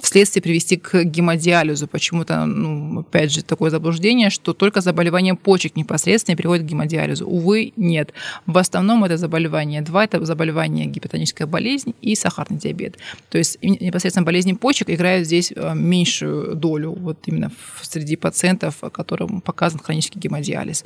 вследствие 0.00 0.42
привести 0.42 0.76
к 0.76 1.04
гемодиализу. 1.04 1.86
Почему-то, 1.86 2.46
ну, 2.46 3.00
опять 3.00 3.32
же, 3.32 3.42
такое 3.42 3.70
заблуждение, 3.70 4.30
что 4.30 4.52
только 4.52 4.80
заболевание 4.80 5.34
почек 5.34 5.76
непосредственно 5.76 6.36
приводит 6.36 6.64
к 6.64 6.68
гемодиализу. 6.68 7.26
Увы, 7.26 7.72
нет. 7.76 8.12
В 8.46 8.56
основном 8.58 9.04
это 9.04 9.16
заболевание 9.16 9.82
два, 9.82 10.04
это 10.04 10.24
заболевание 10.24 10.86
гипертоническая 10.86 11.46
болезнь 11.46 11.94
и 12.00 12.14
сахарный 12.14 12.58
диабет. 12.58 12.96
То 13.28 13.38
есть 13.38 13.58
непосредственно 13.62 14.24
болезни 14.24 14.54
почек 14.54 14.90
играют 14.90 15.26
здесь 15.26 15.52
э, 15.54 15.74
меньшую 15.74 16.54
долю 16.56 16.92
вот 16.92 17.18
именно 17.26 17.50
среди 17.82 18.16
пациентов, 18.16 18.76
которым 18.92 19.40
показан 19.40 19.80
хронический 19.80 20.18
гемодиализ. 20.18 20.84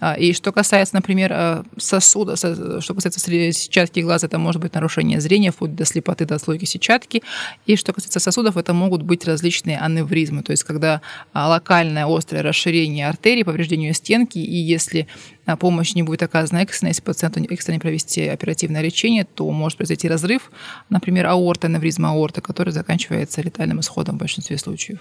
А, 0.00 0.14
и 0.14 0.32
что 0.32 0.52
касается, 0.52 0.94
например, 0.94 1.30
э, 1.32 1.62
сосуда, 1.76 2.36
что 2.36 2.94
касается 2.94 3.20
сетчатки 3.20 4.00
глаза, 4.00 4.26
это 4.26 4.38
может 4.38 4.60
быть 4.60 4.74
нарушение 4.74 5.20
зрения, 5.20 5.52
вплоть 5.52 5.74
до 5.74 5.84
слепоты, 5.84 6.24
до 6.24 6.38
слойки 6.38 6.64
сетчатки. 6.64 7.22
И 7.66 7.76
что 7.76 7.92
касается 7.92 8.20
сосуда, 8.20 8.52
это 8.56 8.72
могут 8.72 9.02
быть 9.02 9.26
различные 9.26 9.78
аневризмы, 9.78 10.42
то 10.42 10.52
есть 10.52 10.64
когда 10.64 11.00
а, 11.32 11.48
локальное 11.48 12.06
острое 12.06 12.42
расширение 12.42 13.08
артерии, 13.08 13.42
повреждение 13.42 13.92
стенки, 13.92 14.38
и 14.38 14.56
если 14.56 15.06
а, 15.46 15.56
помощь 15.56 15.94
не 15.94 16.02
будет 16.02 16.22
оказана 16.22 16.60
экстренно, 16.60 16.88
если 16.88 17.02
пациенту 17.02 17.40
экстренно 17.50 17.76
не 17.76 17.80
провести 17.80 18.26
оперативное 18.28 18.82
лечение, 18.82 19.24
то 19.24 19.50
может 19.50 19.78
произойти 19.78 20.08
разрыв, 20.08 20.50
например, 20.90 21.26
аорта, 21.26 21.66
аневризма 21.66 22.10
аорта, 22.10 22.40
который 22.40 22.70
заканчивается 22.70 23.42
летальным 23.42 23.80
исходом 23.80 24.16
в 24.16 24.18
большинстве 24.18 24.58
случаев. 24.58 24.98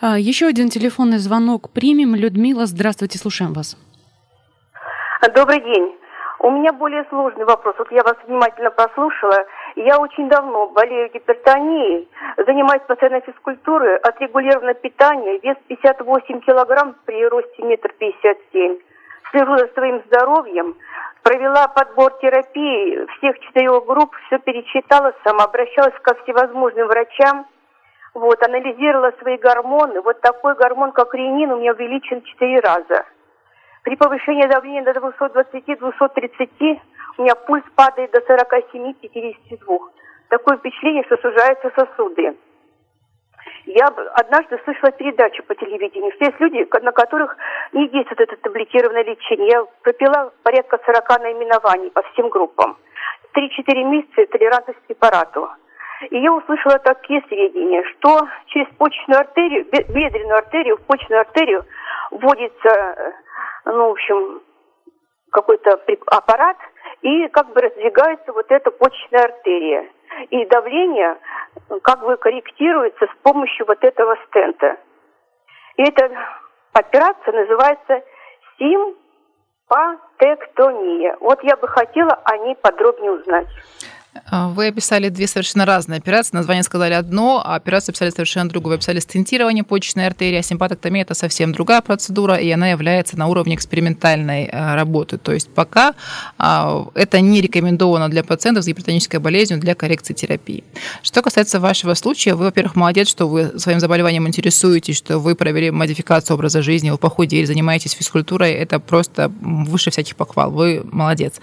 А, 0.00 0.18
еще 0.18 0.46
один 0.46 0.68
телефонный 0.68 1.18
звонок 1.18 1.70
примем. 1.70 2.14
Людмила, 2.14 2.66
здравствуйте, 2.66 3.18
слушаем 3.18 3.52
вас. 3.52 3.76
Добрый 5.34 5.60
день. 5.60 5.94
У 6.40 6.50
меня 6.50 6.72
более 6.72 7.04
сложный 7.08 7.44
вопрос. 7.44 7.76
Вот 7.78 7.92
я 7.92 8.02
вас 8.02 8.16
внимательно 8.26 8.70
послушала. 8.72 9.44
Я 9.76 9.98
очень 9.98 10.28
давно 10.28 10.66
болею 10.68 11.10
гипертонией, 11.12 12.08
занимаюсь 12.36 12.82
постоянной 12.86 13.22
физкультурой, 13.22 13.96
отрегулировано 13.98 14.74
питание, 14.74 15.38
вес 15.38 15.56
58 15.66 16.40
килограмм 16.40 16.94
при 17.06 17.26
росте 17.26 17.62
метр 17.62 17.90
пятьдесят 17.98 18.38
семь. 18.52 18.78
Слежу 19.30 19.56
за 19.56 19.68
своим 19.68 20.02
здоровьем, 20.06 20.76
провела 21.22 21.68
подбор 21.68 22.12
терапии 22.20 23.06
всех 23.16 23.38
четырех 23.40 23.86
групп, 23.86 24.14
все 24.26 24.38
перечитала 24.40 25.14
сама, 25.24 25.44
обращалась 25.44 25.98
ко 26.02 26.14
всевозможным 26.22 26.86
врачам, 26.88 27.46
вот, 28.12 28.42
анализировала 28.46 29.12
свои 29.20 29.38
гормоны. 29.38 30.02
Вот 30.02 30.20
такой 30.20 30.54
гормон, 30.54 30.92
как 30.92 31.14
ренин, 31.14 31.52
у 31.52 31.60
меня 31.60 31.72
увеличен 31.72 32.20
четыре 32.22 32.60
раза. 32.60 33.06
При 33.82 33.96
повышении 33.96 34.46
давления 34.46 34.84
до 34.84 34.92
220-230 34.92 36.80
у 37.18 37.22
меня 37.22 37.34
пульс 37.34 37.64
падает 37.74 38.12
до 38.12 38.20
47-52. 38.20 39.78
Такое 40.28 40.56
впечатление, 40.58 41.04
что 41.04 41.16
сужаются 41.16 41.70
сосуды. 41.74 42.36
Я 43.66 43.86
однажды 44.14 44.60
слышала 44.64 44.92
передачу 44.92 45.42
по 45.44 45.54
телевидению, 45.54 46.12
что 46.12 46.24
есть 46.26 46.40
люди, 46.40 46.66
на 46.82 46.92
которых 46.92 47.36
не 47.72 47.88
действует 47.88 48.20
это 48.20 48.36
таблетированное 48.36 49.04
лечение. 49.04 49.48
Я 49.48 49.64
пропила 49.82 50.32
порядка 50.42 50.78
40 50.84 51.20
наименований 51.20 51.90
по 51.90 52.02
всем 52.12 52.28
группам. 52.28 52.76
3-4 53.34 53.84
месяца 53.84 54.26
толерантность 54.30 54.78
к 54.80 54.86
препарату. 54.86 55.48
И 56.10 56.18
я 56.18 56.32
услышала 56.32 56.78
такие 56.78 57.22
сведения, 57.28 57.82
что 57.92 58.20
через 58.46 58.66
почечную 58.76 59.20
артерию, 59.20 59.64
бедренную 59.64 60.38
артерию, 60.38 60.76
в 60.76 60.82
почечную 60.82 61.20
артерию 61.20 61.64
вводится 62.10 62.68
э, 62.68 63.12
ну, 63.64 63.88
в 63.88 63.92
общем, 63.92 64.42
какой-то 65.30 65.80
аппарат, 66.06 66.56
и 67.02 67.28
как 67.28 67.52
бы 67.52 67.60
раздвигается 67.60 68.32
вот 68.32 68.50
эта 68.50 68.70
почечная 68.70 69.24
артерия. 69.24 69.86
И 70.30 70.46
давление 70.46 71.18
как 71.82 72.00
бы 72.00 72.16
корректируется 72.16 73.06
с 73.06 73.14
помощью 73.22 73.66
вот 73.66 73.82
этого 73.82 74.16
стента. 74.28 74.78
И 75.76 75.82
эта 75.82 76.10
операция 76.72 77.32
называется 77.32 78.02
симпатектония. 78.58 81.16
Вот 81.20 81.42
я 81.42 81.56
бы 81.56 81.66
хотела 81.66 82.12
о 82.24 82.38
ней 82.38 82.54
подробнее 82.56 83.12
узнать. 83.12 83.48
А, 84.26 84.48
вы 84.48 84.68
описали 84.68 85.08
две 85.08 85.26
совершенно 85.26 85.64
разные 85.64 85.98
операции. 85.98 86.36
Название 86.36 86.62
сказали 86.62 86.92
одно, 86.92 87.42
а 87.44 87.54
операцию 87.54 87.92
описали 87.92 88.10
совершенно 88.10 88.50
другое. 88.50 88.72
Вы 88.72 88.74
описали 88.76 89.00
стентирование 89.00 89.64
почечной 89.64 90.06
артерии, 90.06 90.38
а 90.38 90.42
симпатоктомия– 90.42 91.02
это 91.04 91.14
совсем 91.14 91.52
другая 91.52 91.80
процедура, 91.80 92.36
и 92.36 92.50
она 92.50 92.68
является 92.68 93.18
на 93.18 93.26
уровне 93.26 93.54
экспериментальной 93.54 94.50
а, 94.52 94.74
работы. 94.76 95.16
То 95.16 95.32
есть 95.32 95.48
пока 95.48 95.94
а, 96.36 96.88
это 96.94 97.20
не 97.20 97.40
рекомендовано 97.40 98.10
для 98.10 98.22
пациентов 98.22 98.64
с 98.64 98.66
гипертонической 98.66 99.18
болезнью 99.18 99.58
для 99.60 99.74
коррекции 99.74 100.12
терапии. 100.12 100.62
Что 101.02 101.22
касается 101.22 101.58
вашего 101.58 101.94
случая, 101.94 102.34
вы, 102.34 102.46
во-первых, 102.46 102.76
молодец, 102.76 103.08
что 103.08 103.26
вы 103.26 103.58
своим 103.58 103.80
заболеванием 103.80 104.28
интересуетесь, 104.28 104.96
что 104.96 105.18
вы 105.18 105.34
провели 105.34 105.70
модификацию 105.70 106.34
образа 106.34 106.60
жизни, 106.60 106.90
вы 106.90 106.98
похудели, 106.98 107.46
занимаетесь 107.46 107.92
физкультурой. 107.92 108.52
Это 108.52 108.78
просто 108.78 109.32
выше 109.40 109.90
всяких 109.90 110.16
похвал. 110.16 110.50
Вы 110.50 110.82
молодец. 110.84 111.40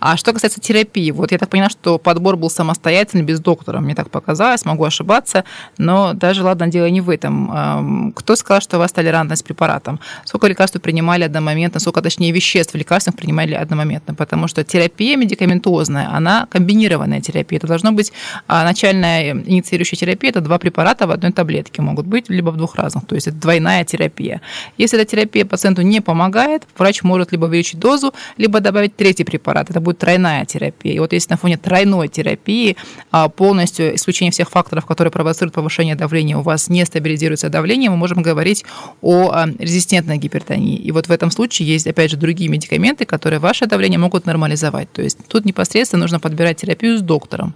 А 0.00 0.16
что 0.16 0.32
касается 0.32 0.60
терапии, 0.60 1.10
вот 1.10 1.32
я 1.32 1.38
так 1.38 1.50
понимаю, 1.50 1.70
что 1.70 1.98
подбор 2.06 2.36
был 2.36 2.50
самостоятельный, 2.50 3.24
без 3.24 3.40
доктора. 3.40 3.80
Мне 3.80 3.94
так 3.96 4.10
показалось, 4.10 4.64
могу 4.64 4.84
ошибаться, 4.84 5.42
но 5.76 6.12
даже, 6.12 6.44
ладно, 6.44 6.68
дело 6.68 6.86
не 6.86 7.00
в 7.00 7.10
этом. 7.10 8.12
Кто 8.14 8.36
сказал, 8.36 8.60
что 8.60 8.76
у 8.76 8.80
вас 8.80 8.92
толерантность 8.92 9.42
к 9.42 9.46
препаратам? 9.46 9.98
Сколько 10.24 10.46
лекарств 10.46 10.80
принимали 10.80 11.24
одномоментно, 11.24 11.80
сколько, 11.80 12.02
точнее, 12.02 12.30
веществ 12.30 12.76
лекарств 12.76 13.12
принимали 13.16 13.54
одномоментно? 13.54 14.14
Потому 14.14 14.46
что 14.46 14.62
терапия 14.62 15.16
медикаментозная, 15.16 16.08
она 16.16 16.46
комбинированная 16.48 17.20
терапия. 17.20 17.58
Это 17.58 17.66
должно 17.66 17.90
быть 17.90 18.12
а, 18.46 18.62
начальная 18.62 19.32
инициирующая 19.32 19.98
терапия, 19.98 20.30
это 20.30 20.40
два 20.40 20.58
препарата 20.58 21.08
в 21.08 21.10
одной 21.10 21.32
таблетке 21.32 21.82
могут 21.82 22.06
быть, 22.06 22.30
либо 22.30 22.50
в 22.50 22.56
двух 22.56 22.76
разных, 22.76 23.04
то 23.06 23.16
есть 23.16 23.26
это 23.26 23.36
двойная 23.36 23.84
терапия. 23.84 24.40
Если 24.78 24.96
эта 24.96 25.10
терапия 25.10 25.44
пациенту 25.44 25.82
не 25.82 26.00
помогает, 26.00 26.62
врач 26.78 27.02
может 27.02 27.32
либо 27.32 27.46
увеличить 27.46 27.80
дозу, 27.80 28.14
либо 28.38 28.60
добавить 28.60 28.94
третий 28.94 29.24
препарат, 29.24 29.70
это 29.70 29.80
будет 29.80 29.98
тройная 29.98 30.44
терапия. 30.44 30.94
И 30.94 30.98
вот 31.00 31.12
если 31.12 31.32
на 31.32 31.36
фоне 31.36 31.56
тройной 31.56 31.95
двойной 31.96 32.08
терапии, 32.08 32.76
а, 33.10 33.28
полностью 33.28 33.94
исключение 33.94 34.32
всех 34.32 34.50
факторов, 34.50 34.86
которые 34.86 35.10
провоцируют 35.10 35.54
повышение 35.54 35.94
давления, 35.94 36.36
у 36.36 36.42
вас 36.42 36.68
не 36.68 36.84
стабилизируется 36.84 37.48
давление, 37.48 37.90
мы 37.90 37.96
можем 37.96 38.22
говорить 38.22 38.64
о 39.02 39.30
а, 39.32 39.46
резистентной 39.58 40.18
гипертонии. 40.18 40.76
И 40.76 40.92
вот 40.92 41.08
в 41.08 41.10
этом 41.10 41.30
случае 41.30 41.68
есть, 41.68 41.86
опять 41.86 42.10
же, 42.10 42.16
другие 42.16 42.50
медикаменты, 42.50 43.04
которые 43.04 43.40
ваше 43.40 43.66
давление 43.66 43.98
могут 43.98 44.26
нормализовать. 44.26 44.92
То 44.92 45.02
есть 45.02 45.18
тут 45.28 45.44
непосредственно 45.44 46.02
нужно 46.02 46.20
подбирать 46.20 46.58
терапию 46.58 46.98
с 46.98 47.02
доктором. 47.02 47.54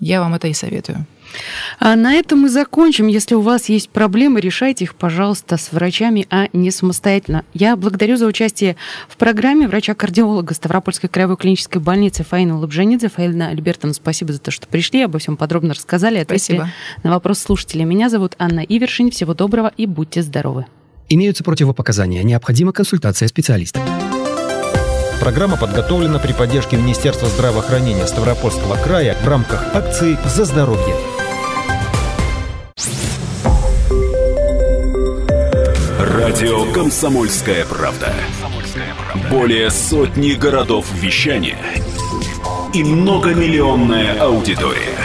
Я 0.00 0.20
вам 0.20 0.34
это 0.34 0.48
и 0.48 0.52
советую. 0.52 1.06
А 1.78 1.96
на 1.96 2.14
этом 2.14 2.40
мы 2.40 2.48
закончим. 2.48 3.06
Если 3.08 3.34
у 3.34 3.40
вас 3.40 3.68
есть 3.68 3.90
проблемы, 3.90 4.40
решайте 4.40 4.84
их, 4.84 4.94
пожалуйста, 4.94 5.56
с 5.56 5.72
врачами, 5.72 6.26
а 6.30 6.48
не 6.52 6.70
самостоятельно. 6.70 7.44
Я 7.52 7.76
благодарю 7.76 8.16
за 8.16 8.26
участие 8.26 8.76
в 9.08 9.16
программе 9.16 9.68
врача-кардиолога 9.68 10.54
Ставропольской 10.54 11.08
краевой 11.08 11.36
клинической 11.36 11.80
больницы 11.80 12.24
Фаину 12.24 12.58
Лобженидзе. 12.58 13.08
Фаина 13.08 13.48
Альбертовна, 13.48 13.94
спасибо 13.94 14.32
за 14.32 14.38
то, 14.38 14.50
что 14.50 14.66
пришли, 14.66 15.02
обо 15.02 15.18
всем 15.18 15.36
подробно 15.36 15.74
рассказали, 15.74 16.18
ответили 16.18 16.56
спасибо. 16.56 16.72
на 17.02 17.10
вопрос 17.10 17.40
слушателей. 17.40 17.84
Меня 17.84 18.08
зовут 18.08 18.34
Анна 18.38 18.60
Ивершин. 18.60 19.10
Всего 19.10 19.34
доброго 19.34 19.72
и 19.76 19.86
будьте 19.86 20.22
здоровы. 20.22 20.66
Имеются 21.08 21.44
противопоказания. 21.44 22.22
Необходима 22.22 22.72
консультация 22.72 23.28
специалиста. 23.28 23.80
Программа 25.20 25.56
подготовлена 25.56 26.18
при 26.18 26.32
поддержке 26.32 26.76
Министерства 26.76 27.28
здравоохранения 27.28 28.06
Ставропольского 28.06 28.76
края 28.76 29.16
в 29.22 29.28
рамках 29.28 29.74
акции 29.74 30.18
«За 30.24 30.44
здоровье». 30.44 30.94
Радио 35.98 36.70
«Комсомольская 36.72 37.64
правда». 37.64 38.12
Более 39.30 39.70
сотни 39.70 40.32
городов 40.32 40.86
вещания 40.92 41.58
и 42.74 42.84
многомиллионная 42.84 44.20
аудитория. 44.20 44.98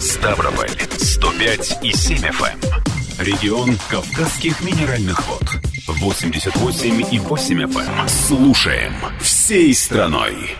Ставрополь 0.00 0.70
105 0.96 1.78
и 1.82 1.92
7 1.92 2.18
FM. 2.18 2.78
Регион 3.18 3.76
Кавказских 3.90 4.62
минеральных 4.62 5.26
вод. 5.28 5.67
88,8 6.00 7.66
FM. 7.66 8.08
Слушаем 8.08 8.92
всей 9.20 9.74
страной. 9.74 10.56